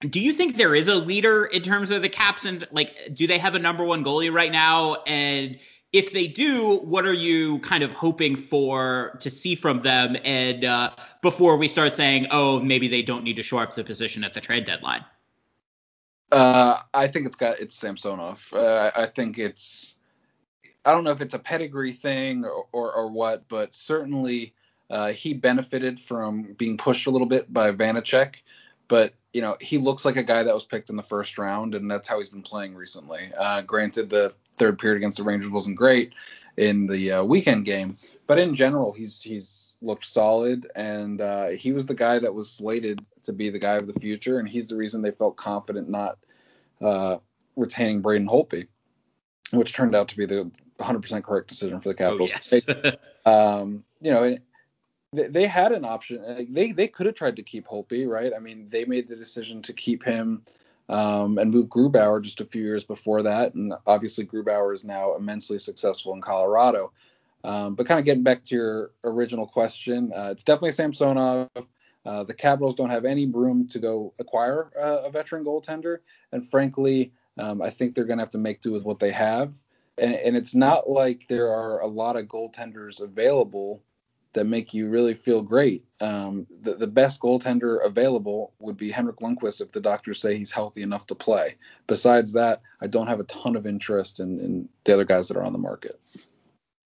do 0.00 0.18
you 0.18 0.32
think 0.32 0.56
there 0.56 0.74
is 0.74 0.88
a 0.88 0.94
leader 0.94 1.44
in 1.44 1.62
terms 1.62 1.90
of 1.90 2.02
the 2.02 2.08
Caps, 2.08 2.44
and 2.44 2.66
like, 2.72 2.94
do 3.12 3.26
they 3.26 3.38
have 3.38 3.54
a 3.54 3.58
number 3.58 3.84
one 3.84 4.04
goalie 4.04 4.32
right 4.32 4.50
now? 4.50 4.96
And 5.06 5.58
if 5.92 6.12
they 6.12 6.26
do, 6.26 6.78
what 6.78 7.06
are 7.06 7.12
you 7.12 7.58
kind 7.60 7.84
of 7.84 7.92
hoping 7.92 8.36
for 8.36 9.18
to 9.20 9.30
see 9.30 9.54
from 9.54 9.80
them? 9.80 10.16
And 10.24 10.64
uh, 10.64 10.90
before 11.22 11.56
we 11.56 11.68
start 11.68 11.94
saying, 11.94 12.28
oh, 12.30 12.60
maybe 12.60 12.88
they 12.88 13.02
don't 13.02 13.24
need 13.24 13.36
to 13.36 13.42
shore 13.42 13.62
up 13.62 13.74
the 13.74 13.84
position 13.84 14.24
at 14.24 14.34
the 14.34 14.40
trade 14.40 14.66
deadline. 14.66 15.04
Uh, 16.30 16.80
I 16.94 17.08
think 17.08 17.26
it's 17.26 17.36
got 17.36 17.58
it's 17.60 17.74
Samsonov. 17.74 18.52
Uh, 18.52 18.90
I 18.94 19.06
think 19.06 19.38
it's 19.38 19.94
I 20.84 20.92
don't 20.92 21.04
know 21.04 21.10
if 21.10 21.20
it's 21.20 21.34
a 21.34 21.38
pedigree 21.38 21.92
thing 21.92 22.44
or 22.44 22.66
or, 22.72 22.92
or 22.92 23.10
what, 23.10 23.48
but 23.48 23.74
certainly 23.74 24.54
uh, 24.90 25.12
he 25.12 25.34
benefited 25.34 25.98
from 25.98 26.54
being 26.54 26.76
pushed 26.76 27.06
a 27.06 27.10
little 27.10 27.26
bit 27.26 27.52
by 27.52 27.72
Vanecek. 27.72 28.36
But 28.88 29.14
you 29.32 29.42
know 29.42 29.56
he 29.60 29.78
looks 29.78 30.04
like 30.04 30.16
a 30.16 30.22
guy 30.22 30.42
that 30.42 30.54
was 30.54 30.64
picked 30.64 30.90
in 30.90 30.96
the 30.96 31.02
first 31.02 31.38
round, 31.38 31.74
and 31.74 31.90
that's 31.90 32.08
how 32.08 32.18
he's 32.18 32.28
been 32.28 32.42
playing 32.42 32.74
recently. 32.74 33.32
Uh, 33.36 33.62
granted, 33.62 34.10
the 34.10 34.34
third 34.56 34.78
period 34.78 34.98
against 34.98 35.16
the 35.16 35.24
Rangers 35.24 35.50
wasn't 35.50 35.76
great 35.76 36.12
in 36.56 36.86
the 36.86 37.12
uh, 37.12 37.24
weekend 37.24 37.64
game, 37.64 37.96
but 38.30 38.38
in 38.38 38.54
general, 38.54 38.92
he's 38.92 39.18
he's 39.20 39.76
looked 39.82 40.04
solid, 40.04 40.70
and 40.76 41.20
uh, 41.20 41.48
he 41.48 41.72
was 41.72 41.86
the 41.86 41.96
guy 41.96 42.16
that 42.16 42.32
was 42.32 42.48
slated 42.48 43.04
to 43.24 43.32
be 43.32 43.50
the 43.50 43.58
guy 43.58 43.74
of 43.74 43.88
the 43.88 43.98
future, 43.98 44.38
and 44.38 44.48
he's 44.48 44.68
the 44.68 44.76
reason 44.76 45.02
they 45.02 45.10
felt 45.10 45.34
confident 45.34 45.88
not 45.88 46.16
uh, 46.80 47.16
retaining 47.56 48.02
Braden 48.02 48.28
Holtby, 48.28 48.68
which 49.50 49.72
turned 49.72 49.96
out 49.96 50.06
to 50.10 50.16
be 50.16 50.26
the 50.26 50.48
100% 50.78 51.24
correct 51.24 51.48
decision 51.48 51.80
for 51.80 51.88
the 51.92 52.04
oh, 52.04 52.06
Capitals. 52.06 52.32
Oh, 52.32 52.74
yes. 52.84 52.96
um, 53.26 53.82
you 54.00 54.12
know, 54.12 54.36
they, 55.12 55.26
they 55.26 55.46
had 55.48 55.72
an 55.72 55.84
option. 55.84 56.46
They 56.50 56.70
they 56.70 56.86
could 56.86 57.06
have 57.06 57.16
tried 57.16 57.34
to 57.34 57.42
keep 57.42 57.66
Holtby, 57.66 58.06
right? 58.06 58.32
I 58.32 58.38
mean, 58.38 58.68
they 58.68 58.84
made 58.84 59.08
the 59.08 59.16
decision 59.16 59.60
to 59.62 59.72
keep 59.72 60.04
him 60.04 60.44
um, 60.88 61.36
and 61.38 61.50
move 61.50 61.66
Grubauer 61.66 62.22
just 62.22 62.40
a 62.40 62.44
few 62.44 62.62
years 62.62 62.84
before 62.84 63.22
that, 63.22 63.54
and 63.54 63.74
obviously 63.88 64.24
Grubauer 64.24 64.72
is 64.72 64.84
now 64.84 65.16
immensely 65.16 65.58
successful 65.58 66.14
in 66.14 66.20
Colorado. 66.20 66.92
Um, 67.44 67.74
but 67.74 67.86
kind 67.86 67.98
of 67.98 68.04
getting 68.04 68.22
back 68.22 68.44
to 68.44 68.54
your 68.54 68.90
original 69.04 69.46
question, 69.46 70.12
uh, 70.14 70.28
it's 70.32 70.44
definitely 70.44 70.72
Samsonov. 70.72 71.48
Uh, 72.06 72.24
the 72.24 72.34
Capitals 72.34 72.74
don't 72.74 72.90
have 72.90 73.04
any 73.04 73.26
room 73.26 73.68
to 73.68 73.78
go 73.78 74.14
acquire 74.18 74.70
uh, 74.78 75.02
a 75.04 75.10
veteran 75.10 75.44
goaltender, 75.44 75.98
and 76.32 76.48
frankly, 76.48 77.12
um, 77.38 77.62
I 77.62 77.70
think 77.70 77.94
they're 77.94 78.04
going 78.04 78.18
to 78.18 78.22
have 78.22 78.30
to 78.30 78.38
make 78.38 78.60
do 78.60 78.72
with 78.72 78.84
what 78.84 78.98
they 78.98 79.10
have. 79.12 79.54
And, 79.98 80.14
and 80.14 80.36
it's 80.36 80.54
not 80.54 80.88
like 80.88 81.26
there 81.28 81.48
are 81.48 81.80
a 81.80 81.86
lot 81.86 82.16
of 82.16 82.26
goaltenders 82.26 83.00
available 83.00 83.82
that 84.32 84.44
make 84.44 84.72
you 84.72 84.88
really 84.88 85.14
feel 85.14 85.42
great. 85.42 85.84
Um, 86.00 86.46
the, 86.62 86.74
the 86.74 86.86
best 86.86 87.20
goaltender 87.20 87.84
available 87.84 88.52
would 88.60 88.76
be 88.76 88.90
Henrik 88.90 89.16
Lundqvist 89.16 89.60
if 89.60 89.72
the 89.72 89.80
doctors 89.80 90.20
say 90.20 90.36
he's 90.36 90.52
healthy 90.52 90.82
enough 90.82 91.06
to 91.08 91.14
play. 91.14 91.56
Besides 91.86 92.32
that, 92.34 92.62
I 92.80 92.86
don't 92.86 93.08
have 93.08 93.20
a 93.20 93.24
ton 93.24 93.56
of 93.56 93.66
interest 93.66 94.20
in, 94.20 94.38
in 94.38 94.68
the 94.84 94.94
other 94.94 95.04
guys 95.04 95.28
that 95.28 95.36
are 95.36 95.42
on 95.42 95.52
the 95.52 95.58
market. 95.58 96.00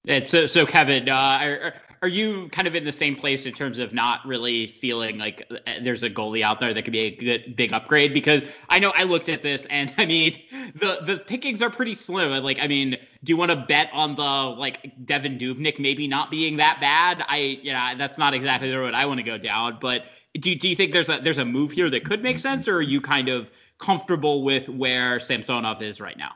And 0.07 0.29
so, 0.29 0.47
so 0.47 0.67
Kevin, 0.67 1.09
uh, 1.09 1.15
are, 1.15 1.75
are 2.05 2.09
you 2.09 2.51
kind 2.51 2.69
of 2.69 2.75
in 2.75 2.85
the 2.85 2.93
same 2.93 3.17
place 3.17 3.47
in 3.47 3.55
terms 3.55 3.79
of 3.79 3.95
not 3.95 4.27
really 4.27 4.67
feeling 4.67 5.17
like 5.17 5.47
uh, 5.51 5.57
there's 5.83 6.03
a 6.03 6.11
goalie 6.11 6.43
out 6.43 6.61
there 6.61 6.75
that 6.75 6.83
could 6.83 6.93
be 6.93 7.01
a 7.01 7.11
good 7.11 7.57
big 7.57 7.73
upgrade? 7.73 8.13
Because 8.13 8.45
I 8.69 8.79
know 8.79 8.93
I 8.95 9.05
looked 9.05 9.31
at 9.31 9.41
this 9.41 9.65
and 9.65 9.91
I 9.99 10.05
mean 10.05 10.39
the 10.75 10.99
the 11.03 11.23
pickings 11.27 11.63
are 11.63 11.71
pretty 11.71 11.95
slim. 11.95 12.31
Like 12.45 12.59
I 12.61 12.67
mean, 12.67 12.99
do 13.23 13.33
you 13.33 13.39
want 13.39 13.53
to 13.53 13.57
bet 13.57 13.89
on 13.95 14.17
the 14.17 14.23
like 14.23 14.83
Devan 15.07 15.41
Dubnyk 15.41 15.79
maybe 15.79 16.07
not 16.07 16.31
being 16.31 16.59
that 16.59 16.79
bad? 16.79 17.25
I 17.27 17.59
yeah, 17.63 17.95
that's 17.95 18.19
not 18.19 18.35
exactly 18.35 18.71
the 18.71 18.79
road 18.79 18.93
I 18.93 19.07
want 19.07 19.21
to 19.21 19.25
go 19.25 19.39
down. 19.39 19.79
But 19.81 20.05
do 20.35 20.55
do 20.55 20.69
you 20.69 20.77
think 20.77 20.93
there's 20.93 21.09
a 21.09 21.21
there's 21.23 21.39
a 21.39 21.47
move 21.47 21.73
here 21.73 21.89
that 21.89 22.05
could 22.05 22.23
make 22.23 22.39
sense, 22.39 22.69
or 22.69 22.77
are 22.77 22.83
you 22.83 23.01
kind 23.01 23.31
of 23.31 23.51
comfortable 23.79 24.43
with 24.43 24.69
where 24.69 25.21
Samsonov 25.21 25.81
is 25.81 26.03
right 26.03 26.19
now? 26.19 26.33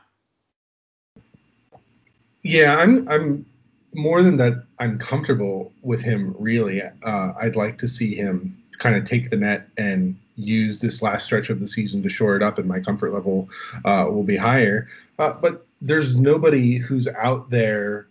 Yeah, 2.41 2.75
I'm 2.75 3.07
I'm 3.07 3.45
more 3.93 4.21
than 4.21 4.37
that, 4.37 4.63
I'm 4.79 4.97
comfortable 4.97 5.71
with 5.81 6.01
him. 6.01 6.35
Really, 6.37 6.81
uh, 6.81 7.33
I'd 7.39 7.55
like 7.55 7.77
to 7.79 7.87
see 7.87 8.15
him 8.15 8.57
kind 8.77 8.95
of 8.95 9.03
take 9.03 9.29
the 9.29 9.37
net 9.37 9.67
and 9.77 10.17
use 10.35 10.79
this 10.79 11.01
last 11.01 11.25
stretch 11.25 11.49
of 11.49 11.59
the 11.59 11.67
season 11.67 12.01
to 12.03 12.09
shore 12.09 12.35
it 12.35 12.43
up, 12.43 12.57
and 12.57 12.67
my 12.67 12.79
comfort 12.79 13.13
level 13.13 13.49
uh, 13.85 14.05
will 14.09 14.23
be 14.23 14.37
higher. 14.37 14.87
Uh, 15.17 15.33
but 15.33 15.65
there's 15.81 16.17
nobody 16.17 16.77
who's 16.77 17.07
out 17.07 17.49
there 17.49 18.07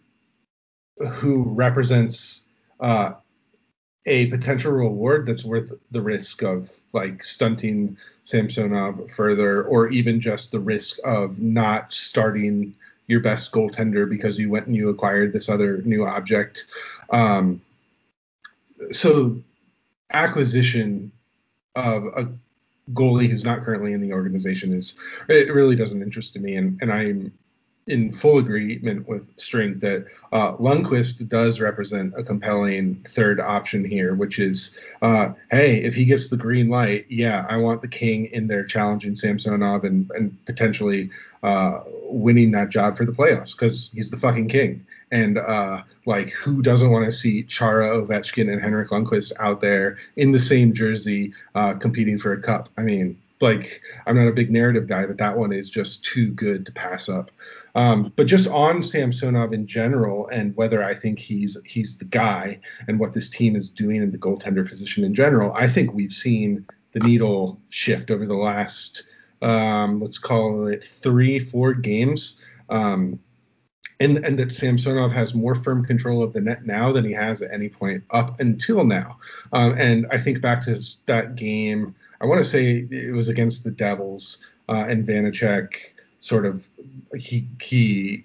who 0.98 1.42
represents 1.42 2.46
uh, 2.80 3.12
a 4.06 4.26
potential 4.26 4.72
reward 4.72 5.26
that's 5.26 5.44
worth 5.44 5.72
the 5.90 6.00
risk 6.00 6.42
of 6.42 6.70
like 6.92 7.22
stunting 7.22 7.96
Samsonov 8.24 9.10
further, 9.10 9.62
or 9.62 9.88
even 9.88 10.20
just 10.20 10.52
the 10.52 10.60
risk 10.60 10.98
of 11.04 11.40
not 11.40 11.92
starting 11.92 12.74
your 13.08 13.20
best 13.20 13.50
goaltender 13.52 14.08
because 14.08 14.38
you 14.38 14.50
went 14.50 14.66
and 14.66 14.76
you 14.76 14.90
acquired 14.90 15.32
this 15.32 15.48
other 15.48 15.82
new 15.82 16.06
object. 16.06 16.66
Um, 17.10 17.60
so 18.90 19.36
acquisition 20.10 21.10
of 21.74 22.04
a 22.06 22.28
goalie 22.92 23.28
who's 23.28 23.44
not 23.44 23.62
currently 23.62 23.92
in 23.92 24.00
the 24.00 24.12
organization 24.12 24.72
is 24.72 24.94
it 25.28 25.52
really 25.52 25.76
doesn't 25.76 26.02
interest 26.02 26.32
me 26.40 26.56
and 26.56 26.78
and 26.80 26.92
I'm 26.92 27.32
in 27.88 28.12
full 28.12 28.38
agreement 28.38 29.08
with 29.08 29.30
String 29.38 29.78
that 29.80 30.06
uh, 30.32 30.52
Lundqvist 30.56 31.28
does 31.28 31.60
represent 31.60 32.14
a 32.16 32.22
compelling 32.22 32.96
third 33.08 33.40
option 33.40 33.84
here, 33.84 34.14
which 34.14 34.38
is, 34.38 34.78
uh, 35.02 35.32
hey, 35.50 35.78
if 35.78 35.94
he 35.94 36.04
gets 36.04 36.28
the 36.28 36.36
green 36.36 36.68
light, 36.68 37.06
yeah, 37.08 37.46
I 37.48 37.56
want 37.56 37.80
the 37.80 37.88
King 37.88 38.26
in 38.26 38.46
there 38.46 38.64
challenging 38.64 39.16
Samsonov 39.16 39.84
and, 39.84 40.10
and 40.12 40.44
potentially 40.44 41.10
uh, 41.42 41.80
winning 42.04 42.50
that 42.52 42.70
job 42.70 42.96
for 42.96 43.04
the 43.04 43.12
playoffs 43.12 43.52
because 43.52 43.90
he's 43.92 44.10
the 44.10 44.16
fucking 44.16 44.48
King. 44.48 44.86
And 45.10 45.38
uh, 45.38 45.82
like, 46.04 46.30
who 46.30 46.60
doesn't 46.60 46.90
want 46.90 47.06
to 47.06 47.10
see 47.10 47.42
Chara, 47.42 47.90
Ovechkin, 47.90 48.52
and 48.52 48.60
Henrik 48.60 48.90
Lundqvist 48.90 49.32
out 49.38 49.60
there 49.60 49.98
in 50.16 50.32
the 50.32 50.38
same 50.38 50.74
jersey 50.74 51.32
uh, 51.54 51.74
competing 51.74 52.18
for 52.18 52.32
a 52.32 52.42
cup? 52.42 52.68
I 52.76 52.82
mean, 52.82 53.18
like 53.40 53.80
I'm 54.06 54.16
not 54.16 54.28
a 54.28 54.32
big 54.32 54.50
narrative 54.50 54.86
guy, 54.86 55.06
but 55.06 55.18
that 55.18 55.36
one 55.36 55.52
is 55.52 55.70
just 55.70 56.04
too 56.04 56.30
good 56.30 56.66
to 56.66 56.72
pass 56.72 57.08
up. 57.08 57.30
Um, 57.74 58.12
but 58.16 58.26
just 58.26 58.48
on 58.48 58.82
Samsonov 58.82 59.52
in 59.52 59.66
general, 59.66 60.28
and 60.28 60.56
whether 60.56 60.82
I 60.82 60.94
think 60.94 61.18
he's 61.18 61.56
he's 61.64 61.98
the 61.98 62.04
guy, 62.04 62.60
and 62.88 62.98
what 62.98 63.12
this 63.12 63.30
team 63.30 63.56
is 63.56 63.70
doing 63.70 64.02
in 64.02 64.10
the 64.10 64.18
goaltender 64.18 64.68
position 64.68 65.04
in 65.04 65.14
general, 65.14 65.52
I 65.54 65.68
think 65.68 65.92
we've 65.92 66.12
seen 66.12 66.66
the 66.92 67.00
needle 67.00 67.60
shift 67.68 68.10
over 68.10 68.26
the 68.26 68.34
last 68.34 69.04
um, 69.42 70.00
let's 70.00 70.18
call 70.18 70.66
it 70.66 70.84
three, 70.84 71.38
four 71.38 71.72
games. 71.74 72.40
Um, 72.68 73.20
and, 74.00 74.18
and 74.18 74.38
that 74.38 74.52
Samsonov 74.52 75.10
has 75.12 75.34
more 75.34 75.56
firm 75.56 75.84
control 75.84 76.22
of 76.22 76.32
the 76.32 76.40
net 76.40 76.64
now 76.64 76.92
than 76.92 77.04
he 77.04 77.12
has 77.12 77.42
at 77.42 77.52
any 77.52 77.68
point 77.68 78.04
up 78.10 78.38
until 78.38 78.84
now. 78.84 79.18
Um, 79.52 79.72
and 79.76 80.06
I 80.10 80.18
think 80.18 80.40
back 80.40 80.62
to 80.64 80.78
that 81.06 81.34
game 81.34 81.96
I 82.20 82.26
want 82.26 82.42
to 82.42 82.48
say 82.48 82.86
it 82.90 83.14
was 83.14 83.28
against 83.28 83.64
the 83.64 83.70
Devils, 83.70 84.44
uh, 84.68 84.84
and 84.88 85.04
Vanecek 85.04 85.74
sort 86.18 86.46
of 86.46 86.68
he 87.16 87.48
he 87.62 88.24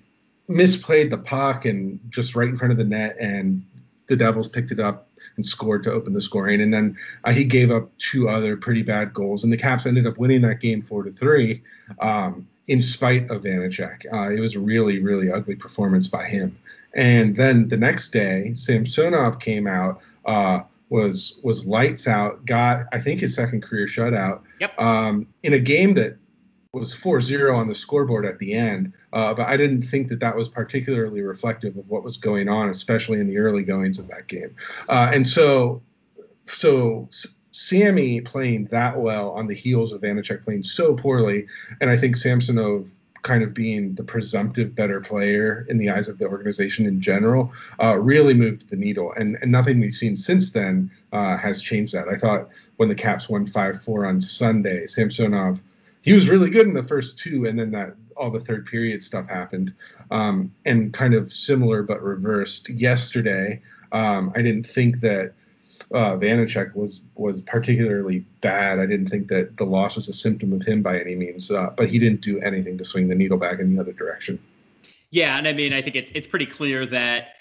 misplayed 0.50 1.10
the 1.10 1.18
puck 1.18 1.66
and 1.66 2.00
just 2.10 2.36
right 2.36 2.50
in 2.50 2.56
front 2.56 2.72
of 2.72 2.78
the 2.78 2.84
net, 2.84 3.18
and 3.20 3.66
the 4.08 4.16
Devils 4.16 4.50
picked 4.50 4.72
it 4.72 4.80
up 4.80 5.10
and 5.36 5.46
scored 5.46 5.84
to 5.84 5.92
open 5.92 6.14
the 6.14 6.22
scoring. 6.22 6.62
And 6.62 6.74
then 6.74 6.98
uh, 7.24 7.32
he 7.32 7.44
gave 7.44 7.72
up 7.72 7.90
two 7.98 8.30
other 8.30 8.58
pretty 8.58 8.82
bad 8.84 9.14
goals, 9.14 9.44
and 9.44 9.54
the 9.54 9.58
Caps 9.58 9.86
ended 9.86 10.06
up 10.06 10.18
winning 10.18 10.42
that 10.42 10.60
game 10.60 10.82
four 10.82 11.04
to 11.04 11.12
three, 11.12 11.62
um, 12.00 12.48
in 12.68 12.82
spite 12.82 13.30
of 13.30 13.44
Vanecek. 13.44 14.06
Uh, 14.12 14.34
it 14.34 14.40
was 14.40 14.56
a 14.56 14.60
really 14.60 15.00
really 15.00 15.32
ugly 15.32 15.56
performance 15.56 16.08
by 16.08 16.26
him. 16.26 16.58
And 16.96 17.36
then 17.36 17.70
the 17.70 17.78
next 17.78 18.10
day, 18.10 18.54
Samsonov 18.54 19.40
came 19.40 19.68
out. 19.68 20.02
Uh, 20.26 20.62
was 20.94 21.40
was 21.42 21.66
lights 21.66 22.08
out. 22.08 22.46
Got 22.46 22.86
I 22.94 23.00
think 23.00 23.20
his 23.20 23.34
second 23.34 23.64
career 23.64 23.88
shutout. 23.88 24.42
Yep. 24.62 24.80
Um, 24.80 25.28
in 25.42 25.54
a 25.54 25.60
game 25.60 25.96
that 25.96 26.18
was 26.72 26.96
4-0 26.96 27.56
on 27.56 27.68
the 27.68 27.74
scoreboard 27.74 28.26
at 28.26 28.40
the 28.40 28.54
end, 28.54 28.94
uh, 29.12 29.34
but 29.34 29.48
I 29.48 29.58
didn't 29.58 29.84
think 29.84 30.08
that 30.10 30.20
that 30.20 30.36
was 30.36 30.50
particularly 30.50 31.22
reflective 31.22 31.78
of 31.78 31.88
what 31.90 32.04
was 32.04 32.18
going 32.18 32.48
on, 32.48 32.70
especially 32.70 33.20
in 33.20 33.28
the 33.28 33.38
early 33.38 33.64
goings 33.64 34.00
of 34.00 34.08
that 34.10 34.28
game. 34.28 34.56
Uh, 34.90 35.10
and 35.14 35.26
so, 35.26 35.84
so 36.48 37.08
Sammy 37.52 38.22
playing 38.22 38.66
that 38.66 39.00
well 39.00 39.32
on 39.32 39.46
the 39.46 39.54
heels 39.54 39.94
of 39.94 40.02
Vanecek 40.02 40.44
playing 40.44 40.64
so 40.64 40.96
poorly, 40.96 41.48
and 41.80 41.90
I 41.92 41.98
think 41.98 42.18
Samsonov 42.18 42.90
kind 43.24 43.44
of 43.44 43.54
being 43.54 43.96
the 43.96 44.04
presumptive 44.04 44.76
better 44.76 45.02
player 45.02 45.66
in 45.70 45.78
the 45.78 45.90
eyes 45.90 46.08
of 46.08 46.18
the 46.18 46.26
organization 46.26 46.86
in 46.86 47.02
general, 47.02 47.52
uh, 47.82 47.98
really 47.98 48.34
moved 48.34 48.70
the 48.70 48.76
needle. 48.76 49.14
And, 49.18 49.38
and 49.42 49.52
nothing 49.52 49.80
we've 49.80 49.94
seen 49.94 50.16
since 50.16 50.52
then 50.52 50.92
uh, 51.12 51.38
has 51.38 51.62
changed 51.62 51.94
that. 51.94 52.08
I 52.08 52.16
thought 52.16 52.50
when 52.76 52.90
the 52.90 52.96
Caps 52.96 53.30
won 53.30 53.46
5 53.46 53.82
4 53.82 54.06
on 54.06 54.22
Sunday, 54.22 54.86
Samsonov, 54.86 55.62
he 56.02 56.12
was 56.12 56.30
really 56.30 56.50
good 56.50 56.68
in 56.68 56.74
the 56.74 56.84
first 56.84 57.18
two, 57.18 57.46
and 57.46 57.58
then 57.58 57.72
that 57.72 57.96
all 58.18 58.30
the 58.30 58.40
third 58.40 58.66
period 58.66 59.02
stuff 59.02 59.26
happened. 59.26 59.74
Um, 60.12 60.54
and 60.66 60.94
kind 60.94 61.14
of 61.14 61.32
similar 61.32 61.82
but 61.82 62.04
reversed 62.04 62.70
yesterday. 62.70 63.62
Um, 63.94 64.34
I 64.36 64.42
didn't 64.42 64.68
think 64.68 65.00
that 65.00 65.34
uh, 65.94 66.18
Vanecek 66.18 66.76
was 66.76 67.02
was 67.16 67.42
particularly 67.42 68.26
bad. 68.42 68.80
I 68.80 68.86
didn't 68.86 69.08
think 69.08 69.28
that 69.28 69.58
the 69.58 69.66
loss 69.66 69.96
was 69.96 70.10
a 70.10 70.14
symptom 70.14 70.52
of 70.52 70.64
him 70.64 70.82
by 70.82 71.00
any 71.00 71.16
means, 71.16 71.52
uh, 71.52 71.70
but 71.76 71.90
he 71.90 72.00
didn't 72.00 72.22
do 72.22 72.40
anything 72.40 72.78
to 72.80 72.84
swing 72.84 73.08
the 73.08 73.16
needle 73.16 73.38
back 73.38 73.60
in 73.60 73.76
the 73.76 73.82
other 73.82 73.94
direction. 73.94 74.40
Yeah, 75.12 75.38
and 75.38 75.48
I 75.48 75.54
mean, 75.54 75.74
I 75.74 75.82
think 75.82 75.96
it's 75.96 76.12
it's 76.12 76.28
pretty 76.28 76.48
clear 76.48 76.86
that 76.88 77.36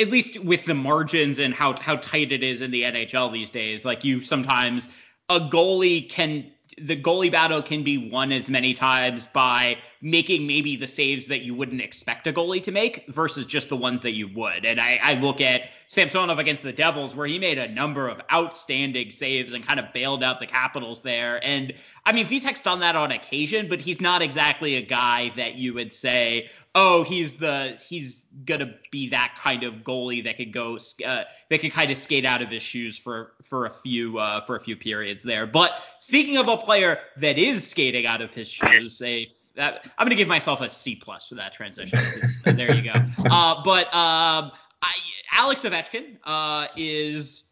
at 0.00 0.10
least 0.10 0.38
with 0.38 0.66
the 0.66 0.74
margins 0.74 1.38
and 1.38 1.54
how 1.54 1.78
how 1.80 1.96
tight 1.96 2.32
it 2.32 2.42
is 2.42 2.60
in 2.60 2.70
the 2.70 2.82
NHL 2.82 3.32
these 3.32 3.50
days, 3.50 3.84
like 3.84 4.04
you 4.04 4.20
sometimes 4.20 4.90
a 5.30 5.40
goalie 5.40 6.08
can 6.08 6.50
the 6.80 6.96
goalie 6.96 7.30
battle 7.30 7.62
can 7.62 7.82
be 7.82 8.10
won 8.10 8.32
as 8.32 8.48
many 8.48 8.74
times 8.74 9.26
by 9.28 9.78
making 10.00 10.46
maybe 10.46 10.76
the 10.76 10.86
saves 10.86 11.26
that 11.26 11.42
you 11.42 11.54
wouldn't 11.54 11.80
expect 11.80 12.26
a 12.26 12.32
goalie 12.32 12.62
to 12.62 12.72
make 12.72 13.04
versus 13.08 13.46
just 13.46 13.68
the 13.68 13.76
ones 13.76 14.02
that 14.02 14.12
you 14.12 14.28
would. 14.34 14.64
And 14.64 14.80
I, 14.80 15.00
I 15.02 15.14
look 15.14 15.40
at 15.40 15.70
Samsonov 15.88 16.38
against 16.38 16.62
the 16.62 16.72
Devils, 16.72 17.14
where 17.14 17.26
he 17.26 17.38
made 17.38 17.58
a 17.58 17.68
number 17.68 18.08
of 18.08 18.20
outstanding 18.32 19.10
saves 19.10 19.52
and 19.52 19.66
kind 19.66 19.80
of 19.80 19.92
bailed 19.92 20.22
out 20.22 20.40
the 20.40 20.46
Capitals 20.46 21.02
there. 21.02 21.44
And 21.44 21.74
I 22.04 22.12
mean, 22.12 22.26
Vitek's 22.26 22.60
done 22.60 22.80
that 22.80 22.96
on 22.96 23.10
occasion, 23.10 23.68
but 23.68 23.80
he's 23.80 24.00
not 24.00 24.22
exactly 24.22 24.76
a 24.76 24.82
guy 24.82 25.32
that 25.36 25.54
you 25.54 25.74
would 25.74 25.92
say, 25.92 26.50
oh, 26.78 27.02
he's 27.02 27.34
the 27.34 27.76
he's 27.88 28.24
gonna 28.44 28.74
be 28.92 29.08
that 29.08 29.36
kind 29.38 29.64
of 29.64 29.74
goalie 29.82 30.24
that 30.24 30.36
could 30.36 30.52
go 30.52 30.78
uh, 31.04 31.24
that 31.50 31.60
could 31.60 31.72
kind 31.72 31.90
of 31.90 31.98
skate 31.98 32.24
out 32.24 32.40
of 32.40 32.48
his 32.48 32.62
shoes 32.62 32.96
for 32.96 33.32
for 33.44 33.66
a 33.66 33.70
few 33.70 34.18
uh, 34.18 34.40
for 34.42 34.56
a 34.56 34.60
few 34.60 34.76
periods 34.76 35.22
there. 35.22 35.46
But 35.46 35.72
speaking 35.98 36.36
of 36.36 36.46
a 36.48 36.56
player 36.56 37.00
that 37.16 37.36
is 37.36 37.68
skating 37.68 38.06
out 38.06 38.22
of 38.22 38.32
his 38.32 38.48
shoes, 38.48 39.02
a 39.02 39.28
that, 39.56 39.84
I'm 39.98 40.06
gonna 40.06 40.14
give 40.14 40.28
myself 40.28 40.60
a 40.60 40.70
C 40.70 40.94
plus 40.94 41.28
for 41.28 41.34
that 41.34 41.52
transition. 41.52 41.98
there 42.44 42.74
you 42.74 42.92
go. 42.92 43.00
Uh, 43.28 43.62
but 43.64 43.86
um, 43.86 44.52
I, 44.80 44.94
Alex 45.32 45.62
Ovechkin 45.62 46.18
uh, 46.24 46.68
is 46.76 47.44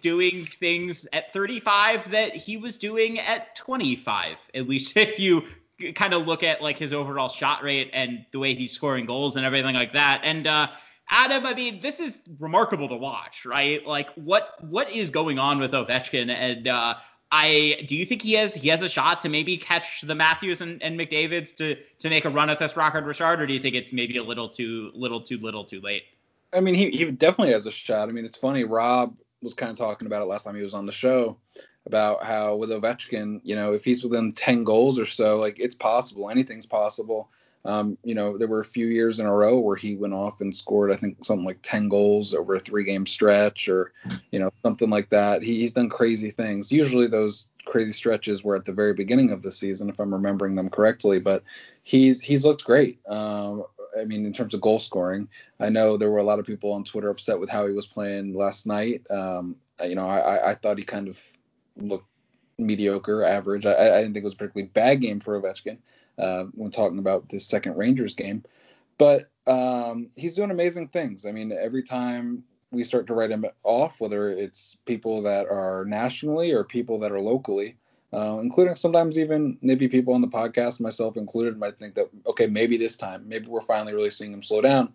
doing 0.00 0.44
things 0.46 1.06
at 1.12 1.32
35 1.32 2.10
that 2.10 2.34
he 2.34 2.56
was 2.56 2.78
doing 2.78 3.20
at 3.20 3.54
25. 3.56 4.50
At 4.54 4.68
least 4.68 4.96
if 4.96 5.18
you 5.18 5.44
kind 5.94 6.14
of 6.14 6.26
look 6.26 6.42
at 6.42 6.62
like 6.62 6.78
his 6.78 6.92
overall 6.92 7.28
shot 7.28 7.62
rate 7.62 7.90
and 7.92 8.24
the 8.32 8.38
way 8.38 8.54
he's 8.54 8.72
scoring 8.72 9.06
goals 9.06 9.36
and 9.36 9.44
everything 9.44 9.74
like 9.74 9.92
that. 9.92 10.20
And 10.24 10.46
uh, 10.46 10.68
Adam, 11.08 11.44
I 11.44 11.54
mean, 11.54 11.80
this 11.80 12.00
is 12.00 12.22
remarkable 12.38 12.88
to 12.88 12.96
watch, 12.96 13.44
right? 13.44 13.86
Like, 13.86 14.10
what 14.14 14.62
what 14.62 14.90
is 14.90 15.10
going 15.10 15.38
on 15.38 15.58
with 15.58 15.72
Ovechkin? 15.72 16.30
And 16.30 16.68
uh, 16.68 16.94
I 17.30 17.84
do 17.88 17.96
you 17.96 18.06
think 18.06 18.22
he 18.22 18.34
has 18.34 18.54
he 18.54 18.68
has 18.68 18.82
a 18.82 18.88
shot 18.88 19.22
to 19.22 19.28
maybe 19.28 19.56
catch 19.56 20.02
the 20.02 20.14
Matthews 20.14 20.60
and, 20.60 20.82
and 20.82 20.98
McDavid's 20.98 21.52
to 21.54 21.76
to 21.98 22.08
make 22.08 22.24
a 22.24 22.30
run 22.30 22.50
at 22.50 22.58
this 22.58 22.76
Rocket 22.76 23.04
Richard, 23.04 23.40
or 23.40 23.46
do 23.46 23.52
you 23.52 23.60
think 23.60 23.74
it's 23.74 23.92
maybe 23.92 24.16
a 24.16 24.22
little 24.22 24.48
too 24.48 24.90
little 24.94 25.20
too 25.20 25.38
little 25.38 25.64
too 25.64 25.80
late? 25.80 26.04
I 26.52 26.60
mean, 26.60 26.74
he 26.74 26.90
he 26.90 27.10
definitely 27.10 27.52
has 27.52 27.66
a 27.66 27.72
shot. 27.72 28.08
I 28.08 28.12
mean, 28.12 28.24
it's 28.24 28.36
funny. 28.36 28.64
Rob 28.64 29.16
was 29.42 29.54
kind 29.54 29.70
of 29.70 29.76
talking 29.76 30.06
about 30.06 30.22
it 30.22 30.26
last 30.26 30.44
time 30.44 30.54
he 30.54 30.62
was 30.62 30.74
on 30.74 30.86
the 30.86 30.92
show 30.92 31.36
about 31.86 32.24
how 32.24 32.56
with 32.56 32.70
Ovechkin, 32.70 33.40
you 33.42 33.56
know, 33.56 33.72
if 33.72 33.84
he's 33.84 34.04
within 34.04 34.32
10 34.32 34.64
goals 34.64 34.98
or 34.98 35.06
so, 35.06 35.36
like 35.38 35.58
it's 35.58 35.74
possible. 35.74 36.30
Anything's 36.30 36.66
possible. 36.66 37.28
Um, 37.64 37.96
you 38.02 38.14
know, 38.14 38.36
there 38.36 38.48
were 38.48 38.60
a 38.60 38.64
few 38.64 38.86
years 38.86 39.20
in 39.20 39.26
a 39.26 39.32
row 39.32 39.58
where 39.58 39.76
he 39.76 39.94
went 39.94 40.14
off 40.14 40.40
and 40.40 40.54
scored, 40.54 40.90
I 40.90 40.96
think, 40.96 41.24
something 41.24 41.44
like 41.44 41.58
10 41.62 41.88
goals 41.88 42.34
over 42.34 42.56
a 42.56 42.60
three 42.60 42.84
game 42.84 43.06
stretch 43.06 43.68
or, 43.68 43.92
you 44.32 44.40
know, 44.40 44.50
something 44.64 44.90
like 44.90 45.10
that. 45.10 45.42
He, 45.42 45.60
he's 45.60 45.72
done 45.72 45.88
crazy 45.88 46.30
things. 46.30 46.72
Usually 46.72 47.06
those 47.06 47.46
crazy 47.64 47.92
stretches 47.92 48.42
were 48.42 48.56
at 48.56 48.64
the 48.64 48.72
very 48.72 48.94
beginning 48.94 49.30
of 49.30 49.42
the 49.42 49.52
season, 49.52 49.88
if 49.88 50.00
I'm 50.00 50.12
remembering 50.12 50.56
them 50.56 50.70
correctly, 50.70 51.20
but 51.20 51.44
he's, 51.84 52.20
he's 52.20 52.44
looked 52.44 52.64
great. 52.64 52.98
Um, 53.08 53.64
I 53.98 54.04
mean, 54.04 54.26
in 54.26 54.32
terms 54.32 54.54
of 54.54 54.60
goal 54.60 54.80
scoring, 54.80 55.28
I 55.60 55.68
know 55.68 55.96
there 55.96 56.10
were 56.10 56.18
a 56.18 56.24
lot 56.24 56.40
of 56.40 56.46
people 56.46 56.72
on 56.72 56.82
Twitter 56.82 57.10
upset 57.10 57.38
with 57.38 57.50
how 57.50 57.66
he 57.66 57.72
was 57.72 57.86
playing 57.86 58.34
last 58.34 58.66
night. 58.66 59.02
Um, 59.10 59.56
you 59.84 59.94
know, 59.94 60.08
I, 60.08 60.50
I 60.50 60.54
thought 60.54 60.78
he 60.78 60.84
kind 60.84 61.08
of 61.08 61.18
looked 61.76 62.06
mediocre, 62.58 63.24
average. 63.24 63.66
I, 63.66 63.72
I 63.72 64.00
didn't 64.00 64.14
think 64.14 64.22
it 64.22 64.24
was 64.24 64.34
a 64.34 64.36
particularly 64.36 64.70
bad 64.72 65.00
game 65.00 65.20
for 65.20 65.40
Ovechkin 65.40 65.78
uh, 66.18 66.44
when 66.54 66.70
talking 66.70 66.98
about 66.98 67.28
this 67.28 67.46
second 67.46 67.76
Rangers 67.76 68.14
game. 68.14 68.44
But 68.98 69.30
um, 69.46 70.10
he's 70.14 70.34
doing 70.34 70.50
amazing 70.50 70.88
things. 70.88 71.26
I 71.26 71.32
mean, 71.32 71.52
every 71.52 71.82
time 71.82 72.44
we 72.70 72.84
start 72.84 73.06
to 73.08 73.14
write 73.14 73.30
him 73.30 73.44
off, 73.64 74.00
whether 74.00 74.30
it's 74.30 74.76
people 74.86 75.22
that 75.22 75.46
are 75.48 75.84
nationally 75.84 76.52
or 76.52 76.64
people 76.64 76.98
that 77.00 77.12
are 77.12 77.20
locally, 77.20 77.76
uh, 78.12 78.38
including 78.40 78.74
sometimes 78.74 79.18
even 79.18 79.58
maybe 79.62 79.88
people 79.88 80.14
on 80.14 80.20
the 80.20 80.28
podcast, 80.28 80.80
myself 80.80 81.16
included, 81.16 81.58
might 81.58 81.78
think 81.78 81.94
that 81.94 82.08
okay, 82.26 82.46
maybe 82.46 82.76
this 82.76 82.96
time, 82.96 83.26
maybe 83.26 83.46
we're 83.46 83.60
finally 83.60 83.94
really 83.94 84.10
seeing 84.10 84.32
him 84.32 84.42
slow 84.42 84.60
down. 84.60 84.92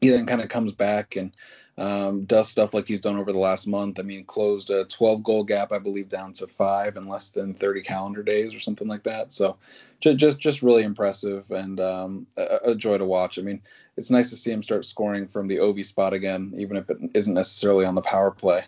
He 0.00 0.10
then 0.10 0.26
kind 0.26 0.42
of 0.42 0.48
comes 0.48 0.72
back 0.72 1.16
and 1.16 1.32
um, 1.78 2.24
does 2.24 2.48
stuff 2.48 2.72
like 2.72 2.88
he's 2.88 3.02
done 3.02 3.18
over 3.18 3.32
the 3.32 3.38
last 3.38 3.66
month. 3.66 3.98
I 3.98 4.02
mean, 4.02 4.24
closed 4.24 4.70
a 4.70 4.84
12 4.84 5.22
goal 5.22 5.44
gap, 5.44 5.72
I 5.72 5.78
believe, 5.78 6.08
down 6.08 6.32
to 6.34 6.46
five 6.46 6.96
in 6.96 7.06
less 7.06 7.30
than 7.30 7.54
30 7.54 7.82
calendar 7.82 8.22
days 8.22 8.54
or 8.54 8.60
something 8.60 8.88
like 8.88 9.02
that. 9.04 9.32
So 9.32 9.58
just 10.00 10.18
just, 10.18 10.38
just 10.38 10.62
really 10.62 10.84
impressive 10.84 11.50
and 11.50 11.78
um, 11.80 12.26
a, 12.36 12.70
a, 12.70 12.74
joy 12.74 12.98
to 12.98 13.04
watch. 13.04 13.38
I 13.38 13.42
mean, 13.42 13.62
it's 13.96 14.10
nice 14.10 14.30
to 14.30 14.36
see 14.36 14.52
him 14.52 14.62
start 14.62 14.86
scoring 14.86 15.28
from 15.28 15.48
the 15.48 15.60
OV 15.60 15.84
spot 15.84 16.14
again, 16.14 16.54
even 16.56 16.76
if 16.76 16.88
it 16.88 16.98
isn't 17.12 17.34
necessarily 17.34 17.84
on 17.84 17.94
the 17.94 18.02
power 18.02 18.30
play. 18.30 18.64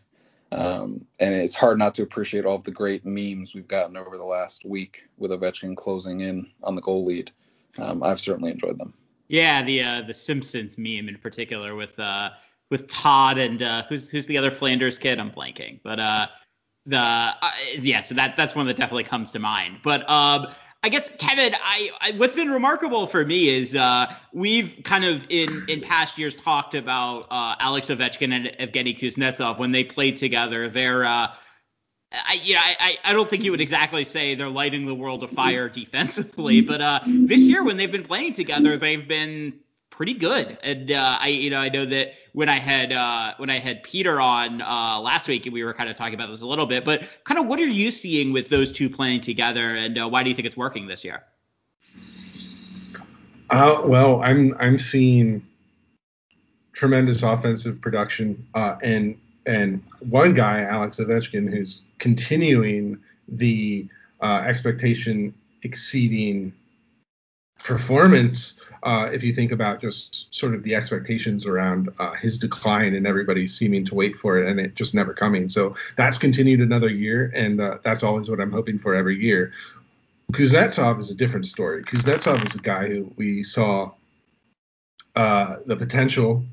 Um, 0.50 1.06
and 1.20 1.34
it's 1.34 1.54
hard 1.54 1.78
not 1.78 1.94
to 1.96 2.02
appreciate 2.02 2.46
all 2.46 2.56
of 2.56 2.64
the 2.64 2.70
great 2.70 3.04
memes 3.04 3.54
we've 3.54 3.68
gotten 3.68 3.96
over 3.96 4.16
the 4.16 4.24
last 4.24 4.64
week 4.64 5.04
with 5.18 5.30
Ovechkin 5.30 5.76
closing 5.76 6.20
in 6.20 6.50
on 6.62 6.74
the 6.74 6.80
goal 6.80 7.04
lead. 7.04 7.30
Um, 7.76 8.02
I've 8.02 8.20
certainly 8.20 8.50
enjoyed 8.50 8.78
them. 8.78 8.94
Yeah, 9.28 9.62
the 9.62 9.82
uh, 9.82 10.02
the 10.02 10.14
Simpsons 10.14 10.78
meme 10.78 11.08
in 11.08 11.18
particular 11.18 11.74
with 11.74 11.98
uh, 11.98 12.30
with 12.70 12.88
Todd 12.88 13.38
and 13.38 13.62
uh, 13.62 13.84
who's 13.88 14.10
who's 14.10 14.26
the 14.26 14.38
other 14.38 14.50
Flanders 14.50 14.98
kid? 14.98 15.18
I'm 15.18 15.30
blanking, 15.30 15.80
but 15.82 16.00
uh, 16.00 16.26
the 16.86 16.98
uh, 16.98 17.32
yeah, 17.78 18.00
so 18.00 18.14
that 18.14 18.36
that's 18.36 18.54
one 18.54 18.66
that 18.66 18.76
definitely 18.76 19.04
comes 19.04 19.30
to 19.32 19.38
mind. 19.38 19.78
But 19.84 20.08
um, 20.08 20.46
I 20.82 20.88
guess 20.90 21.10
Kevin, 21.18 21.54
I, 21.60 21.90
I, 22.00 22.12
what's 22.12 22.34
been 22.34 22.50
remarkable 22.50 23.06
for 23.06 23.24
me 23.24 23.48
is 23.48 23.74
uh, 23.74 24.14
we've 24.32 24.80
kind 24.84 25.04
of 25.04 25.26
in 25.28 25.66
in 25.68 25.80
past 25.80 26.18
years 26.18 26.36
talked 26.36 26.74
about 26.74 27.26
uh, 27.30 27.56
Alex 27.58 27.88
Ovechkin 27.88 28.32
and 28.32 28.46
Evgeny 28.58 28.98
Kuznetsov 28.98 29.58
when 29.58 29.72
they 29.72 29.84
played 29.84 30.16
together. 30.16 30.68
They're 30.68 31.04
uh, 31.04 31.34
I, 32.10 32.40
you 32.42 32.54
know, 32.54 32.60
I, 32.62 32.98
I 33.04 33.12
don't 33.12 33.28
think 33.28 33.44
you 33.44 33.50
would 33.50 33.60
exactly 33.60 34.04
say 34.04 34.34
they're 34.34 34.48
lighting 34.48 34.86
the 34.86 34.94
world 34.94 35.22
afire 35.22 35.68
defensively, 35.68 36.62
but 36.62 36.80
uh, 36.80 37.00
this 37.06 37.42
year 37.42 37.62
when 37.62 37.76
they've 37.76 37.92
been 37.92 38.04
playing 38.04 38.32
together, 38.32 38.78
they've 38.78 39.06
been 39.06 39.60
pretty 39.90 40.14
good. 40.14 40.56
And 40.62 40.90
uh, 40.90 41.18
I, 41.20 41.28
you 41.28 41.50
know, 41.50 41.58
I 41.58 41.68
know 41.68 41.84
that 41.84 42.14
when 42.32 42.48
I 42.48 42.58
had 42.58 42.92
uh, 42.92 43.34
when 43.36 43.50
I 43.50 43.58
had 43.58 43.82
Peter 43.82 44.20
on 44.20 44.62
uh, 44.62 45.00
last 45.00 45.28
week, 45.28 45.44
and 45.44 45.52
we 45.52 45.64
were 45.64 45.74
kind 45.74 45.90
of 45.90 45.96
talking 45.96 46.14
about 46.14 46.28
this 46.30 46.40
a 46.40 46.46
little 46.46 46.66
bit. 46.66 46.84
But 46.84 47.02
kind 47.24 47.38
of, 47.38 47.46
what 47.46 47.58
are 47.58 47.66
you 47.66 47.90
seeing 47.90 48.32
with 48.32 48.48
those 48.48 48.72
two 48.72 48.88
playing 48.88 49.20
together, 49.22 49.68
and 49.68 49.98
uh, 49.98 50.08
why 50.08 50.22
do 50.22 50.30
you 50.30 50.36
think 50.36 50.46
it's 50.46 50.56
working 50.56 50.86
this 50.86 51.04
year? 51.04 51.24
Uh, 53.50 53.82
well, 53.84 54.22
I'm 54.22 54.56
I'm 54.60 54.78
seeing 54.78 55.44
tremendous 56.72 57.22
offensive 57.22 57.80
production, 57.82 58.46
uh, 58.54 58.76
and 58.82 59.18
and 59.48 59.82
one 60.00 60.34
guy, 60.34 60.60
Alex 60.62 60.98
Ovechkin, 60.98 61.50
who's 61.50 61.84
continuing 61.98 62.98
the 63.26 63.88
expectation 64.22 65.34
exceeding 65.62 66.52
performance 67.58 68.60
uh, 68.82 69.10
if 69.12 69.24
you 69.24 69.32
think 69.32 69.52
about 69.52 69.80
just 69.80 70.32
sort 70.34 70.54
of 70.54 70.62
the 70.62 70.74
expectations 70.74 71.46
around 71.46 71.88
uh, 71.98 72.12
his 72.14 72.38
decline 72.38 72.94
and 72.94 73.06
everybody 73.06 73.46
seeming 73.46 73.84
to 73.84 73.94
wait 73.94 74.14
for 74.14 74.38
it 74.38 74.48
and 74.48 74.60
it 74.60 74.74
just 74.74 74.94
never 74.94 75.12
coming. 75.12 75.48
So 75.48 75.74
that's 75.96 76.18
continued 76.18 76.60
another 76.60 76.88
year, 76.88 77.32
and 77.34 77.60
uh, 77.60 77.78
that's 77.82 78.02
always 78.02 78.30
what 78.30 78.40
I'm 78.40 78.52
hoping 78.52 78.78
for 78.78 78.94
every 78.94 79.20
year. 79.20 79.52
Kuznetsov 80.32 80.98
is 81.00 81.10
a 81.10 81.14
different 81.14 81.46
story. 81.46 81.82
Kuznetsov 81.82 82.46
is 82.46 82.54
a 82.54 82.58
guy 82.58 82.86
who 82.86 83.12
we 83.16 83.42
saw 83.42 83.92
uh, 85.16 85.56
the 85.66 85.76
potential 85.76 86.44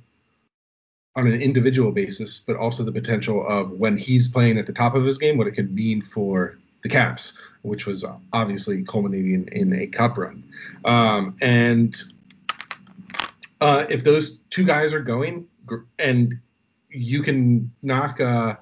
on 1.16 1.28
an 1.28 1.42
individual 1.42 1.92
basis, 1.92 2.40
but 2.40 2.56
also 2.56 2.84
the 2.84 2.92
potential 2.92 3.46
of 3.48 3.72
when 3.72 3.98
he's 3.98 4.28
playing 4.28 4.58
at 4.58 4.66
the 4.66 4.74
top 4.74 4.96
of 4.96 5.06
his 5.06 5.18
game, 5.18 5.38
what 5.38 5.48
it 5.48 5.52
could 5.52 5.74
mean 5.74 6.02
for 6.02 6.58
the 6.84 6.90
Caps, 6.90 7.38
which 7.62 7.86
was 7.86 8.04
obviously 8.34 8.84
culminating 8.84 9.48
in 9.52 9.74
a 9.74 9.88
cup 9.88 10.18
run. 10.18 10.44
Um, 10.84 11.36
and 11.42 11.96
uh, 13.62 13.86
if 13.90 14.04
those 14.04 14.38
two 14.50 14.66
guys 14.66 14.94
are 14.94 15.02
going 15.02 15.48
and 15.98 16.40
you 16.90 17.24
can 17.24 17.72
knock 17.82 18.22
uh, 18.22 18.56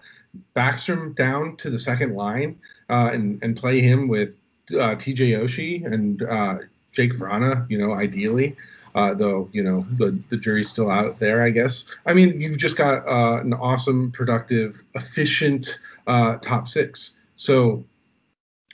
Backstrom 0.56 1.16
down 1.16 1.56
to 1.58 1.70
the 1.70 1.78
second 1.78 2.16
line 2.16 2.60
uh, 2.90 3.12
and, 3.14 3.42
and 3.44 3.58
play 3.58 3.82
him 3.82 4.08
with 4.08 4.36
uh, 4.72 4.96
TJ 4.96 5.38
Oshie 5.40 5.86
and 5.86 6.24
uh, 6.24 6.60
Jake 6.92 7.14
Vrana, 7.14 7.70
you 7.70 7.78
know, 7.78 7.94
ideally. 7.94 8.56
Uh, 8.96 9.14
though 9.14 9.50
you 9.52 9.64
know 9.64 9.82
the 9.94 10.12
the 10.30 10.38
jury's 10.38 10.70
still 10.70 10.92
out 10.92 11.18
there, 11.20 11.42
I 11.44 11.50
guess. 11.50 11.86
I 12.06 12.14
mean, 12.14 12.40
you've 12.40 12.58
just 12.58 12.78
got 12.78 13.08
uh, 13.08 13.40
an 13.42 13.54
awesome, 13.54 14.12
productive, 14.12 14.84
efficient 14.94 15.80
uh, 16.06 16.38
top 16.38 16.68
six. 16.68 17.18
So 17.36 17.86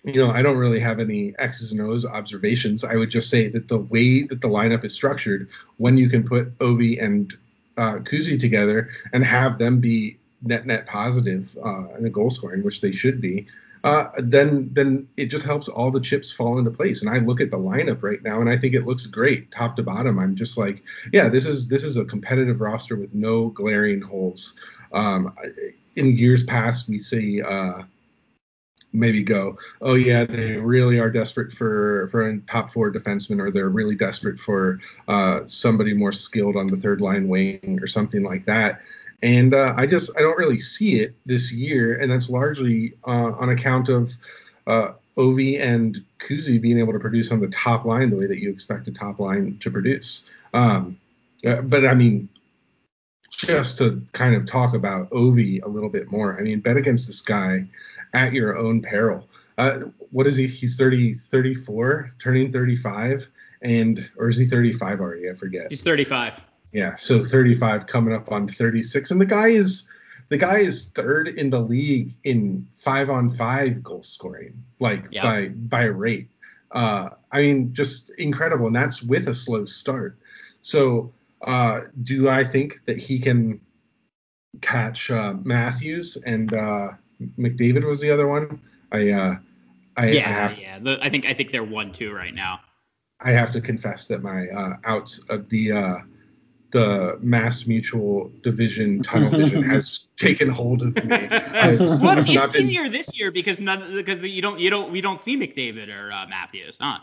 you 0.03 0.25
know, 0.25 0.31
I 0.31 0.41
don't 0.41 0.57
really 0.57 0.79
have 0.79 0.99
any 0.99 1.33
X's 1.39 1.71
and 1.71 1.81
O's 1.81 2.05
observations. 2.05 2.83
I 2.83 2.95
would 2.95 3.09
just 3.09 3.29
say 3.29 3.49
that 3.49 3.67
the 3.67 3.77
way 3.77 4.23
that 4.23 4.41
the 4.41 4.47
lineup 4.47 4.83
is 4.83 4.93
structured, 4.93 5.49
when 5.77 5.97
you 5.97 6.09
can 6.09 6.23
put 6.23 6.57
Ovi 6.59 7.03
and 7.03 7.33
uh, 7.77 7.95
Kuzi 7.97 8.39
together 8.39 8.89
and 9.13 9.23
have 9.23 9.57
them 9.57 9.79
be 9.79 10.17
net 10.41 10.65
net 10.65 10.85
positive 10.85 11.57
uh, 11.63 11.95
in 11.97 12.03
the 12.03 12.09
goal 12.09 12.29
scoring, 12.29 12.63
which 12.63 12.81
they 12.81 12.91
should 12.91 13.19
be, 13.21 13.47
uh, 13.83 14.09
then 14.17 14.69
then 14.73 15.07
it 15.17 15.27
just 15.27 15.45
helps 15.45 15.67
all 15.67 15.91
the 15.91 15.99
chips 15.99 16.31
fall 16.31 16.57
into 16.57 16.71
place. 16.71 17.01
And 17.01 17.09
I 17.09 17.19
look 17.19 17.41
at 17.41 17.51
the 17.51 17.57
lineup 17.57 18.03
right 18.03 18.21
now, 18.21 18.41
and 18.41 18.49
I 18.49 18.57
think 18.57 18.73
it 18.73 18.85
looks 18.85 19.05
great, 19.05 19.51
top 19.51 19.75
to 19.77 19.83
bottom. 19.83 20.19
I'm 20.19 20.35
just 20.35 20.57
like, 20.57 20.83
yeah, 21.13 21.29
this 21.29 21.45
is 21.45 21.67
this 21.67 21.83
is 21.83 21.97
a 21.97 22.05
competitive 22.05 22.61
roster 22.61 22.95
with 22.95 23.15
no 23.15 23.49
glaring 23.49 24.01
holes. 24.01 24.59
Um, 24.91 25.35
in 25.95 26.17
years 26.17 26.43
past, 26.43 26.89
we 26.89 26.99
see. 26.99 27.41
Uh, 27.41 27.83
maybe 28.91 29.21
go, 29.21 29.55
oh 29.81 29.93
yeah, 29.93 30.25
they 30.25 30.53
really 30.57 30.99
are 30.99 31.11
desperate 31.11 31.51
for 31.51 32.07
for 32.07 32.27
a 32.27 32.39
top 32.39 32.71
four 32.71 32.91
defenseman, 32.91 33.39
or 33.39 33.51
they're 33.51 33.69
really 33.69 33.95
desperate 33.95 34.39
for 34.39 34.79
uh, 35.07 35.41
somebody 35.45 35.93
more 35.93 36.11
skilled 36.11 36.55
on 36.55 36.67
the 36.67 36.77
third 36.77 36.99
line 37.01 37.27
wing 37.27 37.79
or 37.81 37.87
something 37.87 38.23
like 38.23 38.45
that. 38.45 38.81
And 39.21 39.53
uh, 39.53 39.73
I 39.75 39.85
just 39.85 40.11
I 40.17 40.21
don't 40.21 40.37
really 40.37 40.59
see 40.59 41.01
it 41.01 41.15
this 41.25 41.51
year, 41.51 41.95
and 41.95 42.11
that's 42.11 42.29
largely 42.29 42.93
uh, 43.05 43.31
on 43.33 43.49
account 43.49 43.89
of 43.89 44.13
uh, 44.65 44.93
Ovi 45.17 45.59
and 45.59 45.99
Kuzi 46.19 46.61
being 46.61 46.79
able 46.79 46.93
to 46.93 46.99
produce 46.99 47.31
on 47.31 47.41
the 47.41 47.49
top 47.49 47.85
line 47.85 48.09
the 48.09 48.15
way 48.15 48.27
that 48.27 48.39
you 48.39 48.49
expect 48.49 48.87
a 48.87 48.91
top 48.91 49.19
line 49.19 49.57
to 49.59 49.71
produce. 49.71 50.29
Um, 50.53 50.97
uh, 51.45 51.61
but 51.61 51.85
I 51.85 51.93
mean, 51.93 52.29
just 53.29 53.77
to 53.79 54.01
kind 54.13 54.35
of 54.35 54.45
talk 54.45 54.73
about 54.73 55.09
Ovi 55.11 55.63
a 55.63 55.67
little 55.67 55.89
bit 55.89 56.11
more. 56.11 56.37
I 56.37 56.41
mean, 56.41 56.61
bet 56.61 56.77
against 56.77 57.07
this 57.07 57.21
guy 57.21 57.65
at 58.13 58.33
your 58.33 58.57
own 58.57 58.81
peril. 58.81 59.27
Uh, 59.57 59.79
what 60.11 60.27
is 60.27 60.35
he? 60.35 60.47
He's 60.47 60.77
30, 60.77 61.13
34, 61.13 62.11
turning 62.19 62.51
35, 62.51 63.27
and 63.61 64.09
or 64.17 64.29
is 64.29 64.37
he 64.37 64.45
35 64.45 65.01
already? 65.01 65.29
I 65.29 65.33
forget. 65.33 65.67
He's 65.69 65.83
35. 65.83 66.45
Yeah, 66.71 66.95
so 66.95 67.23
35 67.23 67.87
coming 67.87 68.13
up 68.13 68.31
on 68.31 68.47
36, 68.47 69.11
and 69.11 69.19
the 69.19 69.25
guy 69.25 69.47
is 69.47 69.89
the 70.29 70.37
guy 70.37 70.59
is 70.59 70.89
third 70.89 71.27
in 71.27 71.49
the 71.49 71.59
league 71.59 72.13
in 72.23 72.67
five 72.75 73.09
on 73.09 73.29
five 73.29 73.83
goal 73.83 74.03
scoring, 74.03 74.63
like 74.79 75.03
yep. 75.11 75.23
by 75.23 75.47
by 75.49 75.83
rate. 75.83 76.29
Uh, 76.71 77.09
I 77.31 77.41
mean, 77.41 77.73
just 77.73 78.11
incredible, 78.11 78.67
and 78.67 78.75
that's 78.75 79.01
with 79.01 79.27
a 79.27 79.33
slow 79.33 79.65
start. 79.65 80.19
So, 80.61 81.11
uh, 81.41 81.81
do 82.03 82.29
I 82.29 82.43
think 82.43 82.81
that 82.85 82.97
he 82.97 83.17
can 83.17 83.59
catch 84.61 85.09
uh, 85.09 85.33
Matthews 85.43 86.17
and 86.17 86.53
uh, 86.53 86.91
McDavid 87.39 87.83
was 87.83 87.99
the 87.99 88.11
other 88.11 88.27
one? 88.27 88.61
I, 88.91 89.09
uh, 89.09 89.37
I 89.97 90.09
yeah, 90.09 90.29
I 90.29 90.31
have, 90.31 90.59
yeah. 90.59 90.79
The, 90.79 90.99
I 91.01 91.09
think 91.09 91.25
I 91.25 91.33
think 91.33 91.51
they're 91.51 91.63
one 91.63 91.91
two 91.91 92.13
right 92.13 92.33
now. 92.33 92.59
I 93.19 93.31
have 93.31 93.51
to 93.53 93.61
confess 93.61 94.07
that 94.09 94.21
my 94.21 94.47
uh, 94.47 94.77
outs 94.85 95.19
of 95.29 95.49
the 95.49 96.03
the 96.71 97.17
Mass 97.21 97.65
Mutual 97.65 98.31
Division 98.41 99.01
tunnel 99.01 99.29
vision 99.29 99.63
has 99.63 100.07
taken 100.17 100.49
hold 100.49 100.81
of 100.81 100.95
me. 100.95 101.27
well, 101.29 102.17
it's, 102.17 102.29
it's 102.29 102.47
been... 102.49 102.61
easier 102.61 102.89
this 102.89 103.19
year 103.19 103.31
because 103.31 103.59
none 103.59 103.83
because 103.95 104.23
you 104.23 104.41
don't 104.41 104.59
you 104.59 104.69
don't 104.69 104.91
we 104.91 105.01
don't 105.01 105.21
see 105.21 105.37
McDavid 105.37 105.95
or 105.95 106.11
uh, 106.11 106.27
Matthews, 106.27 106.77
huh? 106.79 106.99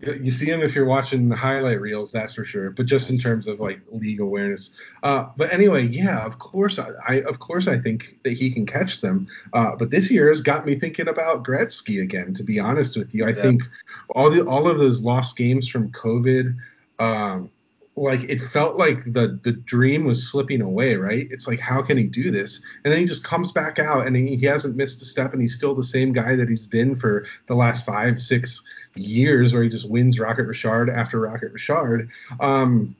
You 0.00 0.30
see 0.30 0.46
him 0.46 0.62
if 0.62 0.74
you're 0.74 0.86
watching 0.86 1.28
the 1.28 1.36
highlight 1.36 1.78
reels, 1.78 2.10
that's 2.10 2.34
for 2.34 2.42
sure. 2.42 2.70
But 2.70 2.86
just 2.86 3.10
in 3.10 3.18
terms 3.18 3.46
of 3.46 3.60
like 3.60 3.82
league 3.90 4.20
awareness. 4.20 4.70
Uh, 5.02 5.26
but 5.36 5.52
anyway, 5.52 5.88
yeah, 5.88 6.24
of 6.24 6.38
course, 6.38 6.78
I, 6.78 6.88
I, 7.06 7.14
of 7.22 7.38
course 7.38 7.68
I 7.68 7.78
think 7.78 8.18
that 8.24 8.32
he 8.32 8.50
can 8.50 8.64
catch 8.64 9.02
them. 9.02 9.28
Uh, 9.52 9.76
but 9.76 9.90
this 9.90 10.10
year 10.10 10.28
has 10.28 10.40
got 10.40 10.64
me 10.64 10.74
thinking 10.74 11.06
about 11.06 11.44
Gretzky 11.44 12.02
again. 12.02 12.32
To 12.32 12.42
be 12.42 12.58
honest 12.58 12.96
with 12.96 13.14
you, 13.14 13.26
I 13.26 13.28
yeah. 13.28 13.42
think 13.42 13.62
all 14.14 14.30
the 14.30 14.46
all 14.46 14.70
of 14.70 14.78
those 14.78 15.02
lost 15.02 15.36
games 15.36 15.68
from 15.68 15.90
COVID. 15.90 16.56
Um, 16.98 17.50
like 17.96 18.22
it 18.22 18.40
felt 18.40 18.76
like 18.76 19.04
the 19.04 19.38
the 19.42 19.52
dream 19.52 20.04
was 20.04 20.30
slipping 20.30 20.62
away, 20.62 20.94
right? 20.94 21.26
It's 21.30 21.46
like 21.46 21.60
how 21.60 21.82
can 21.82 21.96
he 21.96 22.04
do 22.04 22.30
this? 22.30 22.64
And 22.84 22.92
then 22.92 23.00
he 23.00 23.06
just 23.06 23.24
comes 23.24 23.52
back 23.52 23.78
out 23.78 24.06
and 24.06 24.16
he, 24.16 24.36
he 24.36 24.46
hasn't 24.46 24.76
missed 24.76 25.02
a 25.02 25.04
step 25.04 25.32
and 25.32 25.42
he's 25.42 25.54
still 25.54 25.74
the 25.74 25.82
same 25.82 26.12
guy 26.12 26.36
that 26.36 26.48
he's 26.48 26.66
been 26.66 26.94
for 26.94 27.26
the 27.46 27.54
last 27.54 27.84
five, 27.84 28.20
six 28.20 28.62
years 28.94 29.52
where 29.52 29.62
he 29.62 29.68
just 29.68 29.88
wins 29.88 30.18
Rocket 30.18 30.44
Richard 30.44 30.88
after 30.88 31.20
Rocket 31.20 31.52
Richard. 31.52 32.10
Um, 32.38 32.94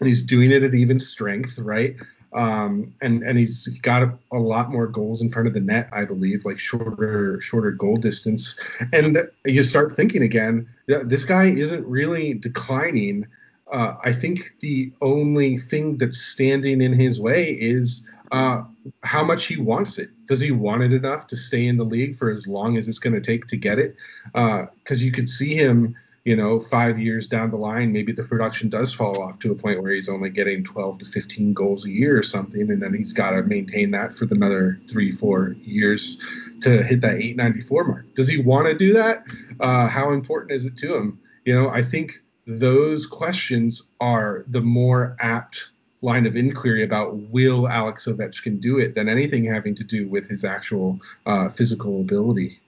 and 0.00 0.08
he's 0.08 0.24
doing 0.24 0.50
it 0.50 0.62
at 0.62 0.74
even 0.74 0.98
strength, 0.98 1.58
right? 1.58 1.96
Um, 2.32 2.94
and 3.00 3.22
and 3.22 3.38
he's 3.38 3.68
got 3.68 4.02
a, 4.02 4.18
a, 4.32 4.38
lot 4.38 4.72
more 4.72 4.88
goals 4.88 5.22
in 5.22 5.30
front 5.30 5.46
of 5.46 5.54
the 5.54 5.60
net, 5.60 5.88
I 5.92 6.04
believe, 6.04 6.44
like 6.44 6.58
shorter 6.58 7.40
shorter 7.40 7.70
goal 7.70 7.96
distance. 7.96 8.60
And 8.92 9.30
you 9.44 9.62
start 9.62 9.94
thinking 9.94 10.22
again, 10.22 10.68
this 10.86 11.24
guy 11.24 11.44
isn't 11.44 11.86
really 11.86 12.34
declining 12.34 13.28
uh, 13.74 13.96
I 14.04 14.12
think 14.12 14.54
the 14.60 14.92
only 15.02 15.56
thing 15.56 15.98
that's 15.98 16.20
standing 16.20 16.80
in 16.80 16.92
his 16.92 17.20
way 17.20 17.50
is 17.50 18.06
uh, 18.30 18.62
how 19.02 19.24
much 19.24 19.46
he 19.46 19.56
wants 19.56 19.98
it. 19.98 20.10
Does 20.26 20.38
he 20.38 20.52
want 20.52 20.84
it 20.84 20.92
enough 20.92 21.26
to 21.28 21.36
stay 21.36 21.66
in 21.66 21.76
the 21.76 21.84
league 21.84 22.14
for 22.14 22.30
as 22.30 22.46
long 22.46 22.76
as 22.76 22.86
it's 22.86 23.00
going 23.00 23.14
to 23.14 23.20
take 23.20 23.48
to 23.48 23.56
get 23.56 23.80
it? 23.80 23.96
Because 24.26 25.00
uh, 25.00 25.04
you 25.04 25.10
could 25.10 25.28
see 25.28 25.56
him, 25.56 25.96
you 26.24 26.36
know, 26.36 26.60
five 26.60 27.00
years 27.00 27.26
down 27.26 27.50
the 27.50 27.56
line, 27.56 27.92
maybe 27.92 28.12
the 28.12 28.22
production 28.22 28.68
does 28.68 28.94
fall 28.94 29.20
off 29.20 29.40
to 29.40 29.50
a 29.50 29.56
point 29.56 29.82
where 29.82 29.92
he's 29.92 30.08
only 30.08 30.30
getting 30.30 30.62
12 30.62 31.00
to 31.00 31.04
15 31.04 31.52
goals 31.52 31.84
a 31.84 31.90
year 31.90 32.16
or 32.16 32.22
something, 32.22 32.70
and 32.70 32.80
then 32.80 32.94
he's 32.94 33.12
got 33.12 33.30
to 33.30 33.42
maintain 33.42 33.90
that 33.90 34.14
for 34.14 34.26
another 34.30 34.80
three, 34.88 35.10
four 35.10 35.56
years 35.64 36.22
to 36.60 36.84
hit 36.84 37.00
that 37.00 37.16
894 37.16 37.84
mark. 37.84 38.14
Does 38.14 38.28
he 38.28 38.40
want 38.40 38.68
to 38.68 38.74
do 38.74 38.92
that? 38.92 39.24
Uh, 39.58 39.88
how 39.88 40.12
important 40.12 40.52
is 40.52 40.64
it 40.64 40.76
to 40.78 40.94
him? 40.94 41.18
You 41.44 41.54
know, 41.54 41.68
I 41.68 41.82
think 41.82 42.23
those 42.46 43.06
questions 43.06 43.90
are 44.00 44.44
the 44.48 44.60
more 44.60 45.16
apt 45.20 45.70
line 46.02 46.26
of 46.26 46.36
inquiry 46.36 46.84
about 46.84 47.16
will 47.16 47.66
Alex 47.66 48.06
Ovechkin 48.06 48.60
do 48.60 48.78
it 48.78 48.94
than 48.94 49.08
anything 49.08 49.44
having 49.44 49.74
to 49.76 49.84
do 49.84 50.06
with 50.08 50.28
his 50.28 50.44
actual 50.44 51.00
uh, 51.24 51.48
physical 51.48 52.00
ability. 52.00 52.60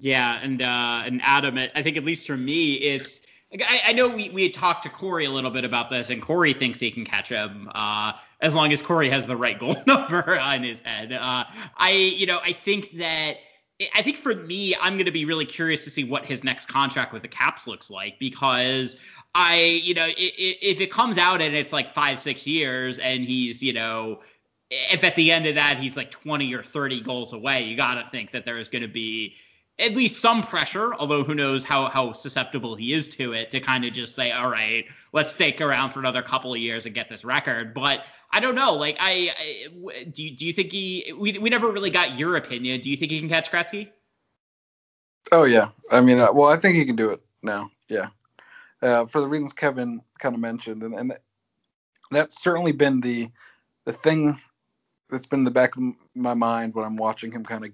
Yeah, 0.00 0.38
and 0.42 0.62
uh, 0.62 1.02
and 1.04 1.20
Adam, 1.22 1.58
I 1.58 1.82
think 1.82 1.96
at 1.96 2.04
least 2.04 2.26
for 2.26 2.36
me, 2.36 2.74
it's 2.74 3.20
I, 3.52 3.82
I, 3.86 3.92
know 3.92 4.14
we, 4.14 4.28
we 4.28 4.42
had 4.44 4.54
talked 4.54 4.82
to 4.84 4.90
Corey 4.90 5.24
a 5.24 5.30
little 5.30 5.50
bit 5.50 5.64
about 5.64 5.88
this, 5.88 6.10
and 6.10 6.20
Corey 6.20 6.52
thinks 6.52 6.78
he 6.78 6.90
can 6.90 7.04
catch 7.04 7.30
him 7.30 7.70
uh, 7.74 8.12
as 8.40 8.54
long 8.54 8.72
as 8.72 8.82
Corey 8.82 9.08
has 9.08 9.26
the 9.26 9.36
right 9.36 9.58
goal 9.58 9.74
number 9.86 10.38
on 10.38 10.62
his 10.62 10.82
head. 10.82 11.12
Uh, 11.12 11.44
I 11.76 11.90
you 11.90 12.26
know 12.26 12.40
I 12.44 12.52
think 12.52 12.98
that 12.98 13.38
I 13.94 14.02
think 14.02 14.16
for 14.16 14.34
me, 14.34 14.74
I'm 14.80 14.94
going 14.94 15.06
to 15.06 15.12
be 15.12 15.24
really 15.24 15.44
curious 15.44 15.84
to 15.84 15.90
see 15.90 16.04
what 16.04 16.24
his 16.24 16.42
next 16.42 16.66
contract 16.66 17.12
with 17.12 17.22
the 17.22 17.28
Caps 17.28 17.66
looks 17.66 17.90
like 17.90 18.18
because 18.18 18.96
I, 19.34 19.80
you 19.84 19.94
know, 19.94 20.08
if 20.16 20.80
it 20.80 20.90
comes 20.90 21.16
out 21.16 21.40
and 21.40 21.54
it's 21.54 21.72
like 21.72 21.92
five, 21.92 22.18
six 22.18 22.46
years 22.46 22.98
and 22.98 23.24
he's, 23.24 23.62
you 23.62 23.72
know, 23.72 24.20
if 24.70 25.04
at 25.04 25.14
the 25.14 25.30
end 25.30 25.46
of 25.46 25.54
that 25.54 25.78
he's 25.78 25.96
like 25.96 26.10
20 26.10 26.52
or 26.54 26.62
30 26.62 27.02
goals 27.02 27.32
away, 27.32 27.62
you 27.62 27.76
got 27.76 27.94
to 27.94 28.10
think 28.10 28.32
that 28.32 28.44
there 28.44 28.58
is 28.58 28.68
going 28.68 28.82
to 28.82 28.88
be 28.88 29.36
at 29.78 29.94
least 29.94 30.20
some 30.20 30.42
pressure, 30.42 30.92
although 30.94 31.22
who 31.22 31.34
knows 31.34 31.64
how 31.64 31.88
how 31.88 32.12
susceptible 32.12 32.74
he 32.74 32.92
is 32.92 33.08
to 33.16 33.32
it, 33.32 33.50
to 33.52 33.60
kind 33.60 33.84
of 33.84 33.92
just 33.92 34.14
say, 34.14 34.32
all 34.32 34.50
right, 34.50 34.86
let's 35.12 35.32
stake 35.32 35.60
around 35.60 35.90
for 35.90 36.00
another 36.00 36.22
couple 36.22 36.52
of 36.52 36.58
years 36.58 36.86
and 36.86 36.94
get 36.94 37.08
this 37.08 37.24
record. 37.24 37.74
But 37.74 38.04
I 38.30 38.40
don't 38.40 38.54
know. 38.54 38.74
Like, 38.74 38.96
I, 38.98 39.32
I 39.38 40.04
do. 40.04 40.24
You, 40.24 40.36
do 40.36 40.46
you 40.46 40.52
think 40.52 40.72
he? 40.72 41.12
We 41.16 41.38
we 41.38 41.50
never 41.50 41.70
really 41.70 41.90
got 41.90 42.18
your 42.18 42.36
opinion. 42.36 42.80
Do 42.80 42.90
you 42.90 42.96
think 42.96 43.12
he 43.12 43.20
can 43.20 43.28
catch 43.28 43.50
Gretzky? 43.50 43.88
Oh 45.30 45.44
yeah. 45.44 45.70
I 45.90 46.00
mean, 46.00 46.20
uh, 46.20 46.32
well, 46.32 46.48
I 46.48 46.56
think 46.56 46.76
he 46.76 46.84
can 46.84 46.96
do 46.96 47.10
it 47.10 47.20
now. 47.42 47.70
Yeah. 47.88 48.08
Uh, 48.82 49.06
for 49.06 49.20
the 49.20 49.28
reasons 49.28 49.52
Kevin 49.52 50.00
kind 50.18 50.34
of 50.34 50.40
mentioned, 50.40 50.82
and, 50.82 50.94
and 50.94 51.16
that's 52.10 52.42
certainly 52.42 52.72
been 52.72 53.00
the 53.00 53.30
the 53.84 53.92
thing 53.92 54.40
that's 55.10 55.26
been 55.26 55.40
in 55.40 55.44
the 55.44 55.50
back 55.50 55.76
of 55.76 55.82
my 56.14 56.34
mind 56.34 56.74
when 56.74 56.84
I'm 56.84 56.96
watching 56.96 57.32
him 57.32 57.44
kind 57.44 57.64
of 57.64 57.70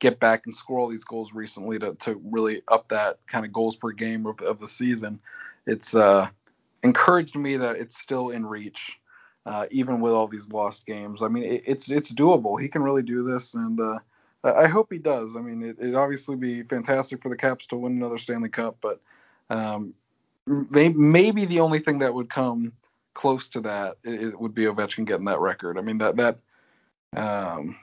get 0.00 0.18
back 0.18 0.46
and 0.46 0.56
score 0.56 0.80
all 0.80 0.88
these 0.88 1.04
goals 1.04 1.32
recently 1.32 1.78
to, 1.78 1.94
to 1.94 2.20
really 2.24 2.62
up 2.68 2.88
that 2.88 3.18
kind 3.26 3.44
of 3.44 3.52
goals 3.52 3.76
per 3.76 3.92
game 3.92 4.26
of, 4.26 4.40
of 4.40 4.58
the 4.58 4.66
season. 4.66 5.20
It's 5.66 5.94
uh, 5.94 6.28
encouraged 6.82 7.36
me 7.36 7.58
that 7.58 7.76
it's 7.76 7.98
still 7.98 8.30
in 8.30 8.44
reach, 8.44 8.98
uh, 9.46 9.66
even 9.70 10.00
with 10.00 10.12
all 10.12 10.26
these 10.26 10.50
lost 10.50 10.86
games. 10.86 11.22
I 11.22 11.28
mean, 11.28 11.44
it, 11.44 11.62
it's 11.66 11.90
it's 11.90 12.12
doable. 12.12 12.60
He 12.60 12.68
can 12.68 12.82
really 12.82 13.02
do 13.02 13.22
this, 13.22 13.54
and 13.54 13.78
uh, 13.78 13.98
I 14.42 14.66
hope 14.66 14.90
he 14.90 14.98
does. 14.98 15.36
I 15.36 15.40
mean, 15.40 15.62
it, 15.62 15.78
would 15.78 15.94
obviously 15.94 16.36
be 16.36 16.62
fantastic 16.62 17.22
for 17.22 17.28
the 17.28 17.36
Caps 17.36 17.66
to 17.66 17.76
win 17.76 17.92
another 17.92 18.18
Stanley 18.18 18.48
Cup, 18.48 18.78
but 18.80 19.00
um, 19.50 19.94
maybe, 20.46 21.44
the 21.44 21.60
only 21.60 21.78
thing 21.78 21.98
that 21.98 22.14
would 22.14 22.30
come 22.30 22.72
close 23.12 23.48
to 23.48 23.60
that 23.60 23.96
it, 24.04 24.22
it 24.22 24.40
would 24.40 24.54
be 24.54 24.64
Ovechkin 24.64 25.04
getting 25.04 25.26
that 25.26 25.40
record. 25.40 25.76
I 25.76 25.82
mean, 25.82 25.98
that 25.98 26.16
that 26.16 26.38
um, 27.14 27.76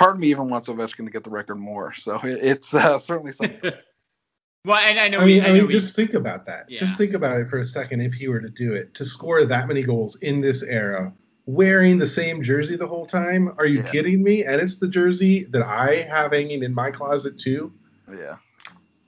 part 0.00 0.14
of 0.14 0.20
me 0.20 0.28
even 0.28 0.48
wants 0.48 0.70
Ovechkin 0.70 1.04
to 1.04 1.10
get 1.10 1.24
the 1.24 1.30
record 1.30 1.56
more. 1.56 1.92
So 1.92 2.18
it, 2.20 2.38
it's 2.42 2.74
uh, 2.74 2.98
certainly 2.98 3.32
something. 3.32 3.72
well, 4.64 4.78
and 4.78 4.98
I 4.98 5.08
know. 5.08 5.18
I 5.18 5.26
mean, 5.26 5.42
we, 5.42 5.48
I, 5.48 5.52
mean, 5.52 5.66
we, 5.66 5.72
just 5.74 5.94
think 5.94 6.14
about 6.14 6.46
that. 6.46 6.70
Yeah. 6.70 6.80
Just 6.80 6.96
think 6.96 7.12
about 7.12 7.38
it 7.38 7.48
for 7.48 7.58
a 7.58 7.66
second. 7.66 8.00
If 8.00 8.14
he 8.14 8.26
were 8.26 8.40
to 8.40 8.48
do 8.48 8.72
it, 8.72 8.94
to 8.94 9.04
score 9.04 9.44
that 9.44 9.68
many 9.68 9.82
goals 9.82 10.16
in 10.22 10.40
this 10.40 10.62
era, 10.62 11.12
wearing 11.44 11.98
the 11.98 12.06
same 12.06 12.42
jersey 12.42 12.76
the 12.76 12.86
whole 12.86 13.04
time, 13.04 13.54
are 13.58 13.66
you 13.66 13.82
yeah. 13.82 13.90
kidding 13.90 14.22
me? 14.22 14.42
And 14.42 14.58
it's 14.58 14.76
the 14.76 14.88
jersey 14.88 15.44
that 15.50 15.62
I 15.62 15.96
have 15.96 16.32
hanging 16.32 16.62
in 16.62 16.72
my 16.72 16.90
closet 16.90 17.38
too. 17.38 17.70
Yeah. 18.10 18.36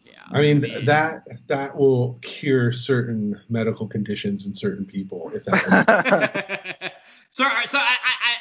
Yeah. 0.04 0.12
I 0.30 0.42
mean 0.42 0.84
that 0.84 1.24
that 1.46 1.74
will 1.74 2.18
cure 2.20 2.70
certain 2.70 3.40
medical 3.48 3.86
conditions 3.88 4.44
in 4.44 4.54
certain 4.54 4.84
people 4.84 5.30
if 5.34 5.44
that. 5.46 6.92
so 7.30 7.44
so 7.64 7.78
I 7.78 7.96
I 8.04 8.31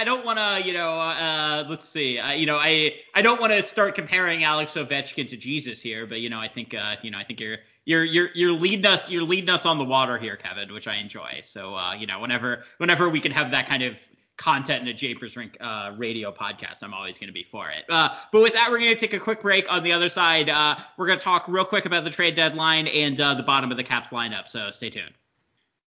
I, 0.00 0.02
I 0.02 0.04
don't 0.04 0.24
want 0.24 0.38
to 0.38 0.66
you 0.66 0.72
know 0.72 0.98
uh, 0.98 1.64
let's 1.68 1.88
see 1.88 2.18
uh, 2.18 2.32
you 2.32 2.46
know 2.46 2.56
I 2.56 2.94
I 3.14 3.22
don't 3.22 3.40
want 3.40 3.52
to 3.52 3.62
start 3.62 3.94
comparing 3.94 4.44
Alex 4.44 4.74
Ovechkin 4.74 5.28
to 5.28 5.36
Jesus 5.36 5.80
here, 5.80 6.06
but 6.06 6.20
you 6.20 6.30
know 6.30 6.38
I 6.38 6.48
think 6.48 6.74
uh, 6.74 6.96
you 7.02 7.10
know 7.10 7.18
I 7.18 7.24
think 7.24 7.40
you're 7.40 7.58
you're 7.84 8.04
you're 8.04 8.28
you're 8.34 8.52
leading 8.52 8.86
us 8.86 9.10
you're 9.10 9.22
leading 9.22 9.50
us 9.50 9.66
on 9.66 9.78
the 9.78 9.84
water 9.84 10.18
here, 10.18 10.36
Kevin, 10.36 10.72
which 10.72 10.88
I 10.88 10.96
enjoy. 10.96 11.40
So 11.42 11.74
uh, 11.74 11.94
you 11.94 12.06
know 12.06 12.20
whenever 12.20 12.64
whenever 12.78 13.08
we 13.08 13.20
can 13.20 13.32
have 13.32 13.50
that 13.52 13.68
kind 13.68 13.82
of 13.82 13.98
content 14.36 14.82
in 14.82 14.88
a 14.88 14.94
Japers 14.94 15.36
Rink 15.36 15.58
uh, 15.60 15.92
radio 15.96 16.32
podcast, 16.32 16.82
I'm 16.82 16.94
always 16.94 17.18
going 17.18 17.28
to 17.28 17.34
be 17.34 17.42
for 17.42 17.68
it. 17.68 17.84
Uh, 17.90 18.16
but 18.32 18.40
with 18.40 18.54
that, 18.54 18.70
we're 18.70 18.78
going 18.78 18.94
to 18.94 18.98
take 18.98 19.12
a 19.12 19.20
quick 19.20 19.42
break. 19.42 19.70
On 19.70 19.82
the 19.82 19.92
other 19.92 20.08
side, 20.08 20.48
uh, 20.48 20.76
we're 20.96 21.08
going 21.08 21.18
to 21.18 21.24
talk 21.24 21.46
real 21.46 21.66
quick 21.66 21.84
about 21.84 22.04
the 22.04 22.10
trade 22.10 22.36
deadline 22.36 22.86
and 22.88 23.20
uh, 23.20 23.34
the 23.34 23.42
bottom 23.42 23.70
of 23.70 23.76
the 23.76 23.84
Caps 23.84 24.08
lineup. 24.08 24.48
So 24.48 24.70
stay 24.70 24.88
tuned. 24.88 25.12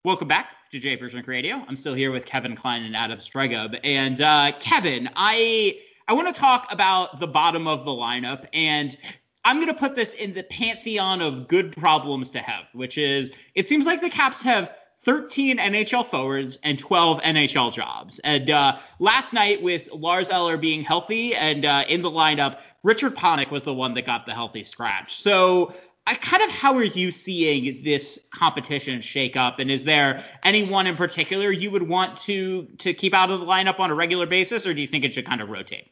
Welcome 0.07 0.29
back 0.29 0.51
to 0.71 0.79
Japers 0.79 1.13
Rink 1.13 1.27
Radio. 1.27 1.61
I'm 1.67 1.75
still 1.75 1.93
here 1.93 2.11
with 2.11 2.25
Kevin 2.25 2.55
Klein 2.55 2.83
and 2.83 2.95
Adam 2.95 3.19
Stringham. 3.19 3.77
And 3.83 4.21
uh, 4.21 4.53
Kevin, 4.57 5.09
I 5.17 5.81
I 6.07 6.13
want 6.13 6.33
to 6.33 6.39
talk 6.39 6.71
about 6.71 7.19
the 7.19 7.27
bottom 7.27 7.67
of 7.67 7.83
the 7.83 7.91
lineup 7.91 8.45
and 8.53 8.95
I'm 9.43 9.57
going 9.57 9.67
to 9.67 9.73
put 9.73 9.95
this 9.95 10.13
in 10.13 10.33
the 10.33 10.43
pantheon 10.43 11.21
of 11.21 11.49
good 11.49 11.75
problems 11.75 12.31
to 12.31 12.39
have, 12.39 12.67
which 12.71 12.97
is 12.97 13.33
it 13.53 13.67
seems 13.67 13.85
like 13.85 13.99
the 13.99 14.09
Caps 14.09 14.41
have 14.43 14.73
13 15.01 15.57
NHL 15.57 16.05
forwards 16.05 16.57
and 16.63 16.79
12 16.79 17.21
NHL 17.21 17.73
jobs. 17.73 18.19
And 18.19 18.49
uh, 18.49 18.77
last 18.99 19.33
night, 19.33 19.61
with 19.61 19.89
Lars 19.91 20.29
Eller 20.29 20.57
being 20.57 20.83
healthy 20.83 21.35
and 21.35 21.65
uh, 21.65 21.83
in 21.87 22.01
the 22.01 22.11
lineup, 22.11 22.59
Richard 22.81 23.15
Panik 23.15 23.51
was 23.51 23.63
the 23.63 23.73
one 23.73 23.93
that 23.95 24.05
got 24.05 24.25
the 24.25 24.33
healthy 24.33 24.63
scratch. 24.63 25.15
So, 25.15 25.73
I 26.07 26.15
kind 26.15 26.41
of 26.41 26.49
how 26.49 26.73
are 26.77 26.83
you 26.85 27.11
seeing 27.11 27.83
this 27.83 28.29
competition 28.33 29.01
shake 29.01 29.35
up? 29.35 29.59
And 29.59 29.69
is 29.69 29.83
there 29.83 30.23
anyone 30.41 30.87
in 30.87 30.95
particular 30.95 31.51
you 31.51 31.69
would 31.69 31.83
want 31.83 32.17
to 32.21 32.63
to 32.77 32.93
keep 32.93 33.13
out 33.13 33.29
of 33.29 33.41
the 33.41 33.45
lineup 33.45 33.81
on 33.81 33.91
a 33.91 33.93
regular 33.93 34.25
basis, 34.25 34.65
or 34.65 34.73
do 34.73 34.79
you 34.79 34.87
think 34.87 35.03
it 35.03 35.13
should 35.13 35.25
kind 35.25 35.41
of 35.41 35.49
rotate? 35.49 35.91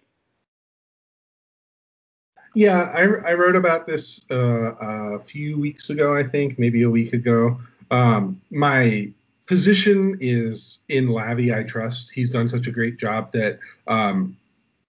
Yeah, 2.56 2.94
I, 2.96 3.32
I 3.32 3.34
wrote 3.34 3.58
about 3.58 3.86
this 3.86 4.22
uh, 4.32 5.16
a 5.16 5.20
few 5.20 5.60
weeks 5.60 5.90
ago, 5.90 6.16
I 6.16 6.24
think, 6.24 6.58
maybe 6.58 6.84
a 6.84 6.90
week 6.90 7.12
ago. 7.12 7.60
Um, 7.92 8.42
my 8.50 9.12
position 9.48 10.18
is 10.22 10.78
in 10.88 11.08
Lavi. 11.10 11.54
I 11.54 11.64
trust 11.64 12.12
he's 12.12 12.30
done 12.30 12.48
such 12.48 12.68
a 12.68 12.72
great 12.72 12.98
job 12.98 13.34
that 13.34 13.60
um, 13.88 14.38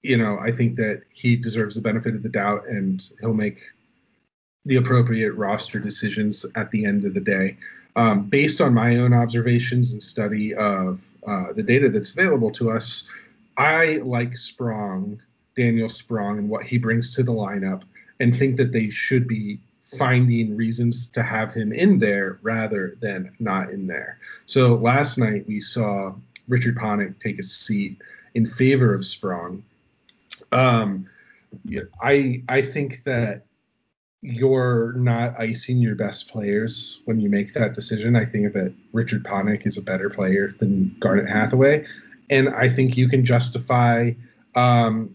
you 0.02 0.16
know 0.16 0.38
I 0.38 0.52
think 0.52 0.76
that 0.76 1.02
he 1.12 1.34
deserves 1.34 1.74
the 1.74 1.80
benefit 1.80 2.14
of 2.14 2.22
the 2.22 2.28
doubt, 2.28 2.68
and 2.68 3.02
he'll 3.20 3.34
make 3.34 3.60
the 4.66 4.76
appropriate 4.76 5.32
roster 5.32 5.78
decisions 5.78 6.44
at 6.56 6.70
the 6.72 6.84
end 6.84 7.04
of 7.04 7.14
the 7.14 7.20
day. 7.20 7.56
Um, 7.94 8.24
based 8.24 8.60
on 8.60 8.74
my 8.74 8.96
own 8.96 9.14
observations 9.14 9.92
and 9.92 10.02
study 10.02 10.54
of 10.54 11.08
uh, 11.26 11.52
the 11.54 11.62
data 11.62 11.88
that's 11.88 12.10
available 12.10 12.50
to 12.52 12.70
us, 12.70 13.08
I 13.56 13.96
like 13.98 14.36
Sprong, 14.36 15.22
Daniel 15.56 15.88
Sprong, 15.88 16.38
and 16.38 16.50
what 16.50 16.64
he 16.64 16.76
brings 16.76 17.14
to 17.14 17.22
the 17.22 17.32
lineup, 17.32 17.84
and 18.20 18.36
think 18.36 18.56
that 18.58 18.72
they 18.72 18.90
should 18.90 19.26
be 19.26 19.60
finding 19.80 20.56
reasons 20.56 21.08
to 21.10 21.22
have 21.22 21.54
him 21.54 21.72
in 21.72 21.98
there 21.98 22.38
rather 22.42 22.98
than 23.00 23.34
not 23.38 23.70
in 23.70 23.86
there. 23.86 24.18
So 24.44 24.74
last 24.74 25.16
night 25.16 25.46
we 25.46 25.60
saw 25.60 26.12
Richard 26.48 26.76
Panik 26.76 27.18
take 27.20 27.38
a 27.38 27.42
seat 27.42 28.02
in 28.34 28.44
favor 28.44 28.94
of 28.94 29.06
Sprong. 29.06 29.62
Um, 30.52 31.08
I 32.02 32.42
I 32.48 32.62
think 32.62 33.04
that 33.04 33.46
you're 34.26 34.92
not 34.94 35.38
icing 35.38 35.78
your 35.78 35.94
best 35.94 36.28
players 36.28 37.00
when 37.04 37.20
you 37.20 37.30
make 37.30 37.54
that 37.54 37.74
decision. 37.74 38.16
I 38.16 38.24
think 38.24 38.52
that 38.54 38.74
Richard 38.92 39.22
Panik 39.22 39.66
is 39.68 39.78
a 39.78 39.82
better 39.82 40.10
player 40.10 40.50
than 40.58 40.96
Garnet 40.98 41.28
Hathaway, 41.28 41.86
and 42.28 42.48
I 42.48 42.68
think 42.68 42.96
you 42.96 43.08
can 43.08 43.24
justify 43.24 44.12
um, 44.56 45.14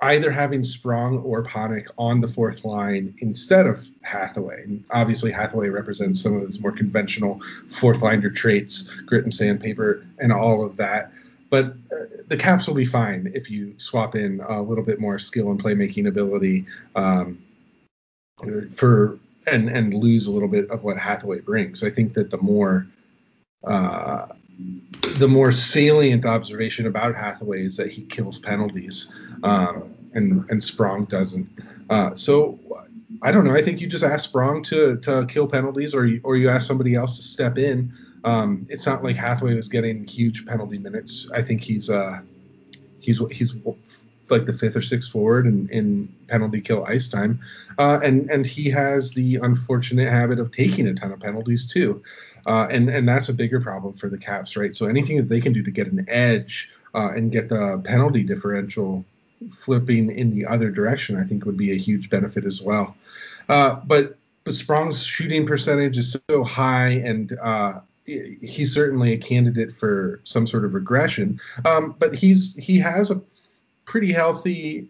either 0.00 0.30
having 0.30 0.62
Sprong 0.62 1.18
or 1.18 1.42
Panik 1.42 1.88
on 1.98 2.20
the 2.20 2.28
fourth 2.28 2.64
line 2.64 3.16
instead 3.18 3.66
of 3.66 3.88
Hathaway. 4.02 4.62
And 4.62 4.84
obviously, 4.90 5.32
Hathaway 5.32 5.68
represents 5.68 6.20
some 6.20 6.36
of 6.36 6.46
his 6.46 6.60
more 6.60 6.72
conventional 6.72 7.40
fourth 7.66 8.00
liner 8.00 8.30
traits, 8.30 8.82
grit 9.06 9.24
and 9.24 9.34
sandpaper, 9.34 10.06
and 10.20 10.32
all 10.32 10.64
of 10.64 10.76
that. 10.76 11.10
But 11.50 11.74
uh, 11.90 12.04
the 12.28 12.36
Caps 12.36 12.68
will 12.68 12.74
be 12.74 12.84
fine 12.84 13.32
if 13.34 13.50
you 13.50 13.74
swap 13.78 14.14
in 14.14 14.40
a 14.40 14.62
little 14.62 14.84
bit 14.84 15.00
more 15.00 15.18
skill 15.18 15.50
and 15.50 15.60
playmaking 15.60 16.06
ability 16.06 16.64
um, 16.94 17.38
for 18.74 19.18
and 19.46 19.68
and 19.68 19.94
lose 19.94 20.26
a 20.26 20.30
little 20.30 20.48
bit 20.48 20.70
of 20.70 20.84
what 20.84 20.98
Hathaway 20.98 21.40
brings. 21.40 21.82
I 21.82 21.90
think 21.90 22.14
that 22.14 22.30
the 22.30 22.38
more 22.38 22.86
uh, 23.64 24.26
the 25.18 25.28
more 25.28 25.52
salient 25.52 26.24
observation 26.24 26.86
about 26.86 27.16
Hathaway 27.16 27.64
is 27.64 27.76
that 27.76 27.90
he 27.90 28.02
kills 28.02 28.38
penalties, 28.38 29.12
um, 29.42 29.94
and 30.12 30.48
and 30.50 30.62
Sprong 30.62 31.04
doesn't. 31.06 31.48
Uh, 31.88 32.14
so 32.14 32.58
I 33.22 33.32
don't 33.32 33.44
know. 33.44 33.54
I 33.54 33.62
think 33.62 33.80
you 33.80 33.86
just 33.86 34.04
ask 34.04 34.24
Sprong 34.24 34.62
to 34.64 34.96
to 34.98 35.26
kill 35.26 35.46
penalties, 35.46 35.94
or 35.94 36.06
you, 36.06 36.20
or 36.24 36.36
you 36.36 36.48
ask 36.48 36.66
somebody 36.66 36.94
else 36.94 37.16
to 37.16 37.22
step 37.22 37.58
in. 37.58 37.92
Um, 38.24 38.66
it's 38.70 38.86
not 38.86 39.02
like 39.02 39.16
Hathaway 39.16 39.54
was 39.54 39.68
getting 39.68 40.06
huge 40.06 40.46
penalty 40.46 40.78
minutes. 40.78 41.28
I 41.34 41.42
think 41.42 41.62
he's 41.62 41.90
uh 41.90 42.20
he's 43.00 43.20
he's 43.30 43.54
like 44.32 44.46
the 44.46 44.52
fifth 44.52 44.74
or 44.74 44.82
sixth 44.82 45.10
forward 45.10 45.46
in, 45.46 45.68
in 45.68 46.08
penalty 46.26 46.60
kill 46.60 46.84
ice 46.84 47.08
time, 47.08 47.40
uh, 47.78 48.00
and 48.02 48.30
and 48.30 48.44
he 48.44 48.70
has 48.70 49.12
the 49.12 49.36
unfortunate 49.36 50.08
habit 50.08 50.40
of 50.40 50.50
taking 50.50 50.88
a 50.88 50.94
ton 50.94 51.12
of 51.12 51.20
penalties 51.20 51.66
too. 51.66 52.02
Uh, 52.44 52.66
and 52.70 52.88
and 52.88 53.08
that's 53.08 53.28
a 53.28 53.34
bigger 53.34 53.60
problem 53.60 53.94
for 53.94 54.08
the 54.08 54.18
Caps, 54.18 54.56
right? 54.56 54.74
So 54.74 54.86
anything 54.86 55.18
that 55.18 55.28
they 55.28 55.40
can 55.40 55.52
do 55.52 55.62
to 55.62 55.70
get 55.70 55.86
an 55.86 56.06
edge 56.08 56.70
uh, 56.94 57.10
and 57.14 57.30
get 57.30 57.48
the 57.48 57.80
penalty 57.84 58.24
differential 58.24 59.04
flipping 59.50 60.10
in 60.10 60.34
the 60.34 60.46
other 60.46 60.70
direction, 60.70 61.16
I 61.16 61.24
think 61.24 61.44
would 61.44 61.56
be 61.56 61.72
a 61.72 61.78
huge 61.78 62.10
benefit 62.10 62.44
as 62.44 62.60
well. 62.60 62.96
Uh, 63.48 63.76
but 63.86 64.16
but 64.44 64.54
Sprong's 64.54 65.04
shooting 65.04 65.46
percentage 65.46 65.98
is 65.98 66.16
so 66.30 66.42
high, 66.42 66.88
and 66.88 67.38
uh, 67.40 67.80
he's 68.04 68.74
certainly 68.74 69.12
a 69.12 69.18
candidate 69.18 69.72
for 69.72 70.20
some 70.24 70.46
sort 70.46 70.64
of 70.64 70.74
regression. 70.74 71.40
Um, 71.64 71.94
but 71.98 72.14
he's 72.14 72.56
he 72.56 72.78
has 72.78 73.10
a 73.10 73.20
pretty 73.84 74.12
healthy 74.12 74.88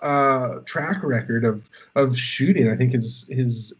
uh, 0.00 0.60
track 0.64 1.02
record 1.02 1.44
of 1.44 1.68
of 1.94 2.16
shooting. 2.16 2.68
I 2.68 2.76
think 2.76 2.92
his 2.92 3.28
his 3.28 3.74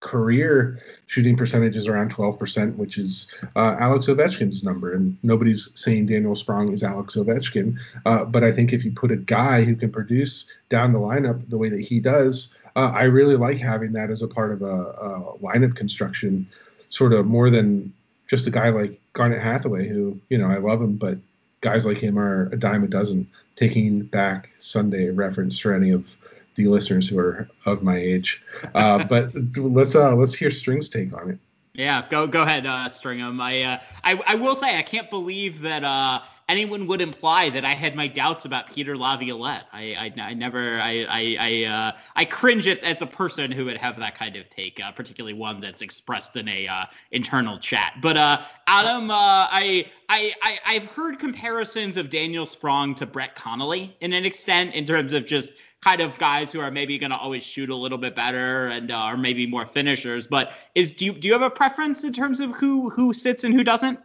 career 0.00 0.82
shooting 1.06 1.36
percentage 1.36 1.76
is 1.76 1.86
around 1.86 2.12
12%, 2.12 2.76
which 2.76 2.96
is 2.96 3.32
uh, 3.54 3.76
Alex 3.78 4.06
Ovechkin's 4.06 4.64
number. 4.64 4.94
And 4.94 5.18
nobody's 5.22 5.70
saying 5.78 6.06
Daniel 6.06 6.34
Sprong 6.34 6.72
is 6.72 6.82
Alex 6.82 7.16
Ovechkin. 7.16 7.76
Uh, 8.06 8.24
but 8.24 8.42
I 8.42 8.50
think 8.50 8.72
if 8.72 8.84
you 8.84 8.92
put 8.92 9.10
a 9.10 9.16
guy 9.16 9.62
who 9.62 9.76
can 9.76 9.90
produce 9.90 10.50
down 10.70 10.92
the 10.92 10.98
lineup 10.98 11.48
the 11.50 11.58
way 11.58 11.68
that 11.68 11.80
he 11.80 12.00
does, 12.00 12.54
uh, 12.76 12.92
I 12.94 13.04
really 13.04 13.36
like 13.36 13.58
having 13.58 13.92
that 13.92 14.10
as 14.10 14.22
a 14.22 14.28
part 14.28 14.52
of 14.52 14.62
a, 14.62 14.74
a, 14.74 15.38
lineup 15.38 15.76
construction, 15.76 16.48
sort 16.88 17.12
of 17.12 17.26
more 17.26 17.50
than 17.50 17.92
just 18.26 18.46
a 18.46 18.50
guy 18.50 18.70
like 18.70 18.98
Garnet 19.12 19.42
Hathaway, 19.42 19.88
who, 19.88 20.18
you 20.28 20.38
know, 20.38 20.46
I 20.46 20.58
love 20.58 20.80
him, 20.80 20.96
but 20.96 21.18
guys 21.60 21.86
like 21.86 21.98
him 21.98 22.18
are 22.18 22.48
a 22.52 22.56
dime 22.56 22.84
a 22.84 22.88
dozen. 22.88 23.28
Taking 23.56 24.04
Back 24.04 24.50
Sunday 24.58 25.10
reference 25.10 25.58
for 25.58 25.74
any 25.74 25.90
of 25.90 26.16
the 26.54 26.68
listeners 26.68 27.08
who 27.08 27.18
are 27.18 27.48
of 27.66 27.82
my 27.82 27.96
age. 27.96 28.42
Uh, 28.74 29.04
but 29.08 29.32
let's 29.56 29.94
uh, 29.94 30.14
let's 30.16 30.34
hear 30.34 30.50
String's 30.50 30.88
take 30.88 31.12
on 31.12 31.30
it. 31.30 31.38
Yeah, 31.74 32.04
go 32.10 32.26
go 32.26 32.42
ahead, 32.42 32.66
uh, 32.66 32.88
Stringham. 32.88 33.40
I, 33.40 33.62
uh, 33.62 33.78
I 34.02 34.20
I 34.26 34.34
will 34.36 34.56
say 34.56 34.76
I 34.76 34.82
can't 34.82 35.08
believe 35.08 35.62
that 35.62 35.84
uh, 35.84 36.20
anyone 36.50 36.86
would 36.88 37.00
imply 37.00 37.48
that 37.50 37.64
I 37.64 37.74
had 37.74 37.94
my 37.94 38.08
doubts 38.08 38.44
about 38.44 38.72
Peter 38.74 38.96
Laviolette. 38.96 39.66
I 39.72 40.12
I, 40.18 40.22
I 40.22 40.34
never 40.34 40.80
I 40.80 41.06
I 41.08 41.36
I, 41.40 41.64
uh, 41.64 41.98
I 42.16 42.24
cringe 42.24 42.66
at, 42.66 42.80
at 42.80 42.98
the 42.98 43.06
person 43.06 43.52
who 43.52 43.66
would 43.66 43.76
have 43.76 43.98
that 44.00 44.18
kind 44.18 44.36
of 44.36 44.48
take, 44.50 44.80
uh, 44.82 44.90
particularly 44.92 45.34
one 45.34 45.60
that's 45.60 45.80
expressed 45.80 46.36
in 46.36 46.48
a 46.48 46.66
uh, 46.66 46.84
internal 47.12 47.58
chat. 47.58 47.94
But 48.02 48.16
uh, 48.16 48.42
Adam, 48.66 49.10
uh, 49.10 49.14
I, 49.14 49.86
I 50.08 50.34
I 50.42 50.58
I've 50.66 50.86
heard 50.86 51.18
comparisons 51.18 51.96
of 51.96 52.10
Daniel 52.10 52.46
Sprong 52.46 52.96
to 52.96 53.06
Brett 53.06 53.36
Connolly 53.36 53.96
in 54.00 54.12
an 54.12 54.24
extent 54.24 54.74
in 54.74 54.84
terms 54.84 55.12
of 55.12 55.24
just 55.24 55.52
kind 55.82 56.00
of 56.02 56.18
guys 56.18 56.52
who 56.52 56.60
are 56.60 56.70
maybe 56.70 56.98
going 56.98 57.10
to 57.10 57.16
always 57.16 57.42
shoot 57.42 57.70
a 57.70 57.74
little 57.74 57.96
bit 57.96 58.14
better 58.14 58.66
and 58.66 58.90
uh, 58.90 58.96
are 58.96 59.16
maybe 59.16 59.46
more 59.46 59.64
finishers. 59.64 60.26
But 60.26 60.52
is 60.74 60.92
do 60.92 61.06
you, 61.06 61.12
do 61.12 61.28
you 61.28 61.32
have 61.32 61.42
a 61.42 61.50
preference 61.50 62.04
in 62.04 62.12
terms 62.12 62.40
of 62.40 62.50
who 62.52 62.90
who 62.90 63.14
sits 63.14 63.44
and 63.44 63.54
who 63.54 63.64
doesn't? 63.64 63.98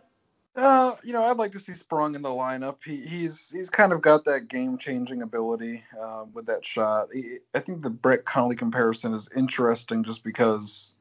Uh, 0.56 0.96
you 1.04 1.12
know, 1.12 1.24
I'd 1.24 1.38
like 1.38 1.52
to 1.52 1.60
see 1.60 1.74
Sprong 1.76 2.16
in 2.16 2.22
the 2.22 2.30
lineup. 2.30 2.78
He, 2.84 3.06
he's 3.06 3.52
he's 3.52 3.70
kind 3.70 3.92
of 3.92 4.02
got 4.02 4.24
that 4.26 4.48
game-changing 4.48 5.22
ability 5.22 5.84
uh, 6.02 6.24
with 6.34 6.46
that 6.46 6.66
shot. 6.66 7.10
He, 7.14 7.40
I 7.54 7.60
think 7.60 7.82
the 7.82 7.90
Brett 7.90 8.24
Connolly 8.24 8.56
comparison 8.56 9.14
is 9.14 9.30
interesting 9.36 10.04
just 10.06 10.24
because, 10.24 10.94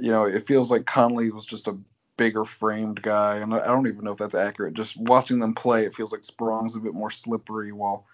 you 0.00 0.10
know, 0.10 0.24
it 0.24 0.46
feels 0.46 0.70
like 0.70 0.86
Connolly 0.86 1.30
was 1.30 1.44
just 1.44 1.68
a 1.68 1.76
bigger 2.16 2.46
framed 2.46 3.02
guy, 3.02 3.36
and 3.36 3.54
I 3.54 3.66
don't 3.66 3.86
even 3.86 4.02
know 4.02 4.12
if 4.12 4.18
that's 4.18 4.34
accurate. 4.34 4.72
Just 4.72 4.96
watching 4.96 5.40
them 5.40 5.54
play, 5.54 5.84
it 5.84 5.94
feels 5.94 6.10
like 6.10 6.24
Sprong's 6.24 6.74
a 6.74 6.80
bit 6.80 6.94
more 6.94 7.10
slippery, 7.10 7.72
while 7.72 8.06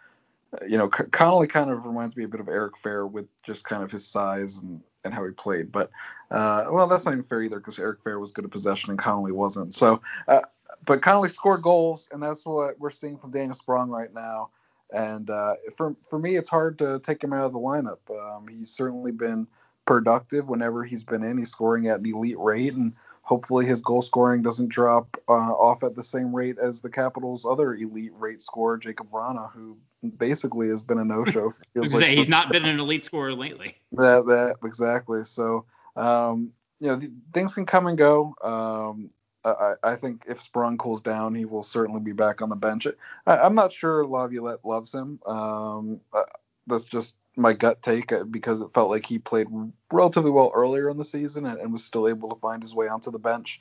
you 0.67 0.77
know, 0.77 0.89
Connolly 0.89 1.47
kind 1.47 1.71
of 1.71 1.87
reminds 1.87 2.17
me 2.17 2.25
a 2.25 2.29
bit 2.29 2.41
of 2.41 2.49
Eric 2.49 2.75
Fehr 2.83 3.11
with 3.11 3.27
just 3.43 3.65
kind 3.65 3.83
of 3.83 3.91
his 3.91 4.07
size 4.07 4.59
and, 4.59 4.83
and 5.05 5.15
how 5.15 5.25
he 5.25 5.31
played. 5.31 5.73
But 5.73 5.91
uh, 6.31 6.65
well, 6.71 6.89
that's 6.89 7.05
not 7.05 7.13
even 7.13 7.25
fair 7.25 7.43
either 7.43 7.59
because 7.59 7.79
Eric 7.79 8.03
Fehr 8.05 8.21
was 8.21 8.33
good 8.33 8.45
at 8.45 8.51
possession 8.51 8.91
and 8.91 8.99
Connolly 8.99 9.33
wasn't. 9.33 9.75
So, 9.75 10.03
uh, 10.29 10.41
but 10.85 11.03
Connolly 11.03 11.29
scored 11.29 11.63
goals, 11.63 12.09
and 12.13 12.23
that's 12.23 12.45
what 12.45 12.79
we're 12.79 12.91
seeing 12.91 13.19
from 13.19 13.31
Daniel 13.31 13.55
Sprong 13.55 13.91
right 13.91 14.13
now. 14.13 14.51
And 14.93 15.31
uh, 15.31 15.55
for 15.77 15.97
for 16.09 16.19
me, 16.19 16.37
it's 16.37 16.51
hard 16.51 16.79
to 16.81 17.01
take 17.01 17.23
him 17.23 17.33
out 17.33 17.47
of 17.47 17.53
the 17.53 17.59
lineup. 17.59 17.99
Um, 18.11 18.47
he's 18.49 18.71
certainly 18.71 19.13
been 19.13 19.47
productive 19.87 20.49
whenever 20.49 20.85
he's 20.85 21.05
been 21.05 21.25
in. 21.25 21.39
He's 21.39 21.51
scoring 21.51 21.89
at 21.89 22.01
an 22.01 22.07
elite 22.07 22.39
rate, 22.39 22.75
and 22.75 22.93
hopefully 23.23 23.65
his 23.65 23.81
goal 23.81 24.03
scoring 24.03 24.43
doesn't 24.43 24.69
drop 24.69 25.17
uh, 25.29 25.33
off 25.33 25.83
at 25.83 25.95
the 25.95 26.03
same 26.03 26.35
rate 26.35 26.59
as 26.59 26.81
the 26.81 26.91
Capitals' 26.91 27.47
other 27.47 27.75
elite 27.75 28.13
rate 28.19 28.43
scorer, 28.43 28.79
Jakub 28.79 29.09
Vrana, 29.11 29.51
who 29.53 29.79
basically 30.17 30.69
has 30.69 30.83
been 30.83 30.99
a 30.99 31.05
no-show. 31.05 31.53
like 31.75 32.05
he's 32.09 32.29
not 32.29 32.51
been 32.51 32.65
an 32.65 32.79
elite 32.79 33.05
scorer 33.05 33.33
lately. 33.33 33.77
That 33.93 34.27
that 34.27 34.57
exactly. 34.65 35.25
So 35.25 35.65
um, 35.97 36.53
you 36.81 36.89
know 36.89 37.01
things 37.33 37.55
can 37.55 37.65
come 37.65 37.87
and 37.87 37.97
go. 37.97 38.35
Um, 38.43 39.11
I, 39.45 39.75
I, 39.83 39.97
think 39.97 40.25
if 40.29 40.41
Sprong 40.41 40.79
cools 40.79 41.01
down, 41.01 41.35
he 41.35 41.45
will 41.45 41.63
certainly 41.63 42.01
be 42.01 42.13
back 42.13 42.43
on 42.43 42.49
the 42.49 42.57
bench. 42.57 42.87
I, 43.27 43.47
am 43.47 43.55
not 43.55 43.73
sure 43.73 44.07
Laviolette 44.07 44.65
loves 44.65 44.93
him. 44.95 45.19
Um, 45.27 46.01
that's 46.67 46.85
just 46.85 47.15
my 47.37 47.53
gut 47.53 47.83
take 47.83 48.13
uh, 48.13 48.25
because 48.25 48.61
it 48.61 48.73
felt 48.75 48.91
like 48.91 49.07
he 49.07 49.19
played 49.19 49.49
relatively 49.91 50.31
well 50.31 50.53
earlier 50.55 50.91
in 50.91 50.97
the 50.97 51.05
season 51.05 51.47
and, 51.47 51.59
and 51.59 51.73
was 51.73 51.85
still 51.85 52.09
able 52.09 52.29
to 52.29 52.41
find 52.41 52.63
his 52.63 52.75
way 52.75 52.89
onto 52.89 53.11
the 53.11 53.19
bench. 53.19 53.61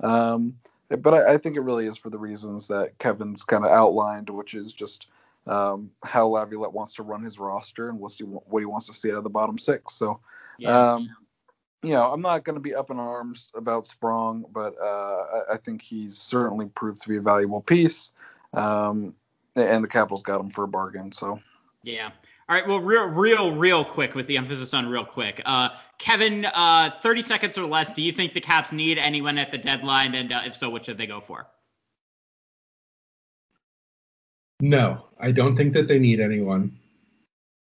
Um, 0.00 0.56
but 0.88 1.14
I, 1.14 1.34
I, 1.34 1.38
think 1.38 1.56
it 1.56 1.60
really 1.60 1.86
is 1.86 1.96
for 1.96 2.10
the 2.10 2.18
reasons 2.18 2.68
that 2.68 2.98
Kevin's 2.98 3.44
kind 3.44 3.64
of 3.64 3.70
outlined, 3.70 4.28
which 4.28 4.54
is 4.54 4.72
just 4.72 5.06
um, 5.46 5.90
how 6.02 6.26
Laviolette 6.26 6.72
wants 6.72 6.94
to 6.94 7.02
run 7.02 7.22
his 7.22 7.38
roster 7.38 7.88
and 7.88 7.98
what's 7.98 8.18
he, 8.18 8.24
what 8.24 8.60
he 8.60 8.66
wants 8.66 8.86
to 8.88 8.94
see 8.94 9.10
out 9.10 9.18
of 9.18 9.24
the 9.24 9.30
bottom 9.30 9.58
six. 9.58 9.94
So, 9.94 10.20
yeah. 10.58 10.94
um, 10.94 11.08
you 11.82 11.92
know, 11.92 12.12
I'm 12.12 12.20
not 12.20 12.44
going 12.44 12.54
to 12.54 12.60
be 12.60 12.74
up 12.74 12.90
in 12.90 12.98
arms 12.98 13.50
about 13.54 13.86
Sprong, 13.86 14.44
but 14.52 14.74
uh, 14.80 14.84
I, 15.50 15.54
I, 15.54 15.56
think 15.56 15.82
he's 15.82 16.16
certainly 16.16 16.66
proved 16.66 17.02
to 17.02 17.08
be 17.08 17.16
a 17.16 17.20
valuable 17.20 17.60
piece. 17.60 18.12
Um, 18.52 19.14
and 19.56 19.82
the 19.82 19.88
Capitals 19.88 20.22
got 20.22 20.40
him 20.40 20.50
for 20.50 20.64
a 20.64 20.68
bargain. 20.68 21.10
So, 21.10 21.40
yeah. 21.82 22.10
All 22.48 22.56
right, 22.56 22.66
well, 22.66 22.80
real, 22.80 23.06
real, 23.06 23.54
real 23.54 23.84
quick 23.84 24.14
with 24.14 24.26
the 24.26 24.36
emphasis 24.36 24.74
on 24.74 24.86
real 24.88 25.04
quick. 25.04 25.42
Uh, 25.44 25.70
Kevin, 25.98 26.44
uh, 26.54 26.90
30 27.02 27.24
seconds 27.24 27.58
or 27.58 27.66
less. 27.66 27.92
Do 27.92 28.02
you 28.02 28.12
think 28.12 28.32
the 28.32 28.40
Caps 28.40 28.72
need 28.72 28.98
anyone 28.98 29.38
at 29.38 29.50
the 29.50 29.58
deadline, 29.58 30.14
and 30.14 30.32
uh, 30.32 30.42
if 30.44 30.54
so, 30.54 30.68
what 30.68 30.84
should 30.84 30.98
they 30.98 31.06
go 31.06 31.20
for? 31.20 31.46
No, 34.60 35.06
I 35.18 35.32
don't 35.32 35.56
think 35.56 35.72
that 35.74 35.88
they 35.88 35.98
need 35.98 36.20
anyone. 36.20 36.78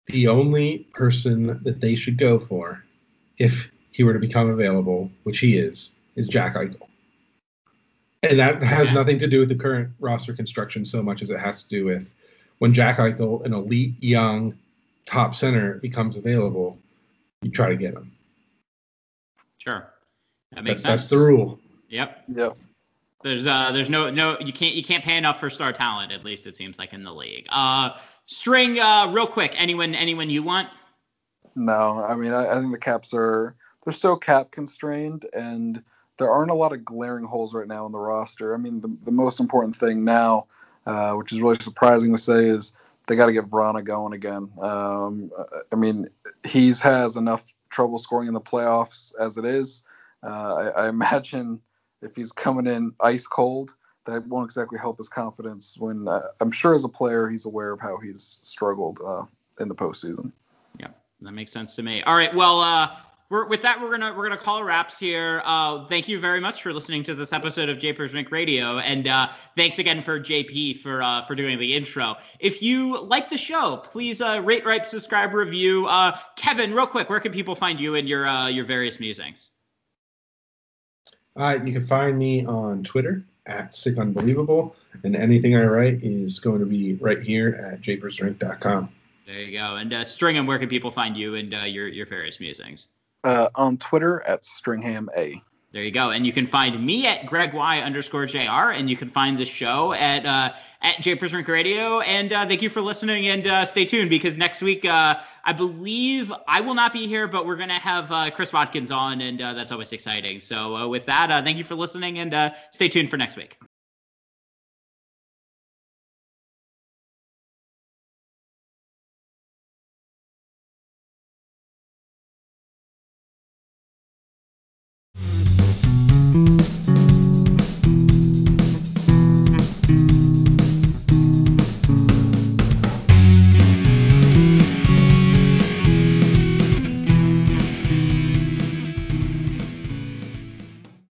The 0.07 0.27
only 0.27 0.89
person 0.93 1.59
that 1.63 1.79
they 1.79 1.95
should 1.95 2.17
go 2.17 2.37
for, 2.37 2.83
if 3.37 3.71
he 3.91 4.03
were 4.03 4.13
to 4.13 4.19
become 4.19 4.49
available, 4.49 5.11
which 5.23 5.39
he 5.39 5.57
is, 5.57 5.95
is 6.15 6.27
Jack 6.27 6.55
Eichel. 6.55 6.87
And 8.23 8.39
that 8.39 8.61
has 8.61 8.87
yeah. 8.87 8.93
nothing 8.93 9.19
to 9.19 9.27
do 9.27 9.39
with 9.39 9.49
the 9.49 9.55
current 9.55 9.91
roster 9.99 10.33
construction 10.33 10.85
so 10.85 11.01
much 11.01 11.21
as 11.21 11.29
it 11.29 11.39
has 11.39 11.63
to 11.63 11.69
do 11.69 11.85
with 11.85 12.13
when 12.59 12.73
Jack 12.73 12.97
Eichel, 12.97 13.43
an 13.43 13.53
elite 13.53 13.95
young 13.99 14.57
top 15.07 15.33
center 15.33 15.79
becomes 15.79 16.17
available, 16.17 16.77
you 17.41 17.49
try 17.49 17.69
to 17.69 17.75
get 17.75 17.95
him. 17.95 18.11
Sure, 19.57 19.91
that 20.51 20.63
makes 20.63 20.83
that, 20.83 20.99
sense. 20.99 21.09
That's 21.09 21.09
the 21.09 21.17
rule. 21.17 21.59
Yep. 21.89 22.23
Yep. 22.27 22.57
There's 23.23 23.47
uh 23.47 23.71
there's 23.71 23.89
no 23.89 24.09
no 24.09 24.37
you 24.39 24.53
can't 24.53 24.75
you 24.75 24.83
can't 24.83 25.03
pay 25.03 25.17
enough 25.17 25.39
for 25.39 25.49
star 25.49 25.71
talent 25.73 26.11
at 26.11 26.23
least 26.23 26.47
it 26.47 26.55
seems 26.55 26.79
like 26.79 26.93
in 26.93 27.03
the 27.03 27.13
league. 27.13 27.47
Uh, 27.49 27.91
string 28.25 28.79
uh 28.79 29.11
real 29.11 29.27
quick 29.27 29.53
anyone 29.57 29.93
anyone 29.95 30.29
you 30.29 30.43
want? 30.43 30.69
No, 31.55 32.03
I 32.03 32.15
mean 32.15 32.31
I, 32.31 32.49
I 32.49 32.59
think 32.59 32.71
the 32.71 32.79
Caps 32.79 33.13
are 33.13 33.55
they're 33.83 33.93
so 33.93 34.15
cap 34.15 34.51
constrained 34.51 35.25
and 35.33 35.83
there 36.17 36.31
aren't 36.31 36.51
a 36.51 36.55
lot 36.55 36.73
of 36.73 36.85
glaring 36.85 37.25
holes 37.25 37.53
right 37.53 37.67
now 37.67 37.85
in 37.85 37.91
the 37.91 37.99
roster. 37.99 38.53
I 38.53 38.57
mean 38.57 38.81
the 38.81 38.95
the 39.03 39.11
most 39.11 39.39
important 39.39 39.75
thing 39.75 40.03
now, 40.03 40.47
uh, 40.85 41.13
which 41.13 41.31
is 41.31 41.41
really 41.41 41.55
surprising 41.55 42.11
to 42.11 42.17
say, 42.17 42.45
is 42.45 42.73
they 43.07 43.15
got 43.15 43.25
to 43.27 43.33
get 43.33 43.49
Vrana 43.49 43.83
going 43.83 44.13
again. 44.13 44.49
Um, 44.59 45.31
I 45.71 45.75
mean, 45.75 46.07
he's 46.45 46.81
has 46.81 47.17
enough 47.17 47.43
trouble 47.69 47.97
scoring 47.97 48.27
in 48.27 48.33
the 48.33 48.41
playoffs 48.41 49.13
as 49.19 49.37
it 49.37 49.45
is. 49.45 49.83
Uh, 50.23 50.71
I, 50.75 50.83
I, 50.83 50.89
imagine 50.89 51.59
if 52.01 52.15
he's 52.15 52.31
coming 52.31 52.67
in 52.67 52.93
ice 52.99 53.25
cold, 53.25 53.73
that 54.05 54.27
won't 54.27 54.45
exactly 54.45 54.77
help 54.77 54.97
his 54.97 55.09
confidence. 55.09 55.77
When 55.77 56.07
uh, 56.07 56.27
I'm 56.39 56.51
sure 56.51 56.75
as 56.75 56.83
a 56.83 56.89
player, 56.89 57.27
he's 57.27 57.45
aware 57.45 57.71
of 57.71 57.79
how 57.79 57.97
he's 57.97 58.39
struggled 58.43 58.99
uh, 59.03 59.23
in 59.59 59.67
the 59.67 59.75
postseason. 59.75 60.31
Yeah, 60.79 60.89
that 61.21 61.31
makes 61.31 61.51
sense 61.51 61.75
to 61.75 61.83
me. 61.83 62.03
All 62.03 62.15
right, 62.15 62.33
well, 62.33 62.61
uh, 62.61 62.95
we're, 63.31 63.45
with 63.45 63.61
that, 63.61 63.81
we're 63.81 63.89
gonna 63.89 64.13
we're 64.15 64.23
gonna 64.27 64.35
call 64.35 64.61
wraps 64.61 64.99
here. 64.99 65.41
Uh, 65.45 65.85
thank 65.85 66.09
you 66.09 66.19
very 66.19 66.41
much 66.41 66.61
for 66.61 66.73
listening 66.73 67.05
to 67.05 67.15
this 67.15 67.31
episode 67.31 67.69
of 67.69 67.79
Japers' 67.79 68.13
Rink 68.13 68.29
Radio, 68.29 68.79
and 68.79 69.07
uh, 69.07 69.29
thanks 69.55 69.79
again 69.79 70.01
for 70.01 70.19
JP 70.19 70.79
for 70.79 71.01
uh, 71.01 71.21
for 71.21 71.33
doing 71.33 71.57
the 71.57 71.73
intro. 71.73 72.17
If 72.41 72.61
you 72.61 72.99
like 73.01 73.29
the 73.29 73.37
show, 73.37 73.77
please 73.77 74.19
uh, 74.19 74.41
rate, 74.43 74.65
write, 74.65 74.85
subscribe, 74.85 75.33
review. 75.33 75.87
Uh, 75.87 76.17
Kevin, 76.35 76.73
real 76.73 76.85
quick, 76.85 77.09
where 77.09 77.21
can 77.21 77.31
people 77.31 77.55
find 77.55 77.79
you 77.79 77.95
and 77.95 78.07
your 78.07 78.27
uh, 78.27 78.49
your 78.49 78.65
various 78.65 78.99
musings? 78.99 79.51
Uh, 81.37 81.57
you 81.63 81.71
can 81.71 81.81
find 81.81 82.19
me 82.19 82.45
on 82.45 82.83
Twitter 82.83 83.23
at 83.45 83.73
Sick 83.73 83.97
Unbelievable, 83.97 84.75
and 85.03 85.15
anything 85.15 85.55
I 85.55 85.63
write 85.63 86.03
is 86.03 86.39
going 86.39 86.59
to 86.59 86.65
be 86.65 86.95
right 86.95 87.21
here 87.21 87.71
at 87.71 87.79
japersrink.com. 87.79 88.89
There 89.25 89.39
you 89.39 89.57
go. 89.57 89.77
And 89.77 89.93
uh, 89.93 90.03
Stringham, 90.03 90.47
where 90.47 90.59
can 90.59 90.67
people 90.67 90.91
find 90.91 91.15
you 91.15 91.35
and 91.35 91.55
uh, 91.55 91.59
your 91.59 91.87
your 91.87 92.05
various 92.05 92.41
musings? 92.41 92.89
Uh, 93.23 93.49
on 93.55 93.77
Twitter 93.77 94.21
at 94.21 94.41
Stringham 94.43 95.07
A. 95.15 95.41
There 95.73 95.83
you 95.83 95.91
go. 95.91 96.09
And 96.09 96.27
you 96.27 96.33
can 96.33 96.47
find 96.47 96.85
me 96.85 97.07
at 97.07 97.25
Greg 97.25 97.53
Y 97.53 97.79
underscore 97.79 98.25
JR, 98.25 98.71
and 98.71 98.89
you 98.89 98.97
can 98.97 99.07
find 99.07 99.37
the 99.37 99.45
show 99.45 99.93
at 99.93 100.25
uh, 100.25 100.53
at 100.81 100.99
Japers' 100.99 101.33
Rink 101.33 101.47
Radio. 101.47 102.01
And 102.01 102.33
uh, 102.33 102.45
thank 102.45 102.61
you 102.61 102.69
for 102.69 102.81
listening, 102.81 103.27
and 103.27 103.47
uh, 103.47 103.63
stay 103.63 103.85
tuned 103.85 104.09
because 104.09 104.37
next 104.37 104.61
week 104.61 104.83
uh, 104.83 105.21
I 105.45 105.53
believe 105.53 106.31
I 106.45 106.59
will 106.59 106.73
not 106.73 106.91
be 106.91 107.07
here, 107.07 107.25
but 107.29 107.45
we're 107.45 107.55
gonna 107.55 107.73
have 107.79 108.11
uh, 108.11 108.31
Chris 108.31 108.51
Watkins 108.51 108.91
on, 108.91 109.21
and 109.21 109.41
uh, 109.41 109.53
that's 109.53 109.71
always 109.71 109.93
exciting. 109.93 110.41
So 110.41 110.75
uh, 110.75 110.87
with 110.87 111.05
that, 111.05 111.45
thank 111.45 111.57
you 111.57 111.63
for 111.63 111.75
listening, 111.75 112.19
and 112.19 112.53
stay 112.71 112.89
tuned 112.89 113.09
for 113.09 113.15
next 113.15 113.37
week. 113.37 113.57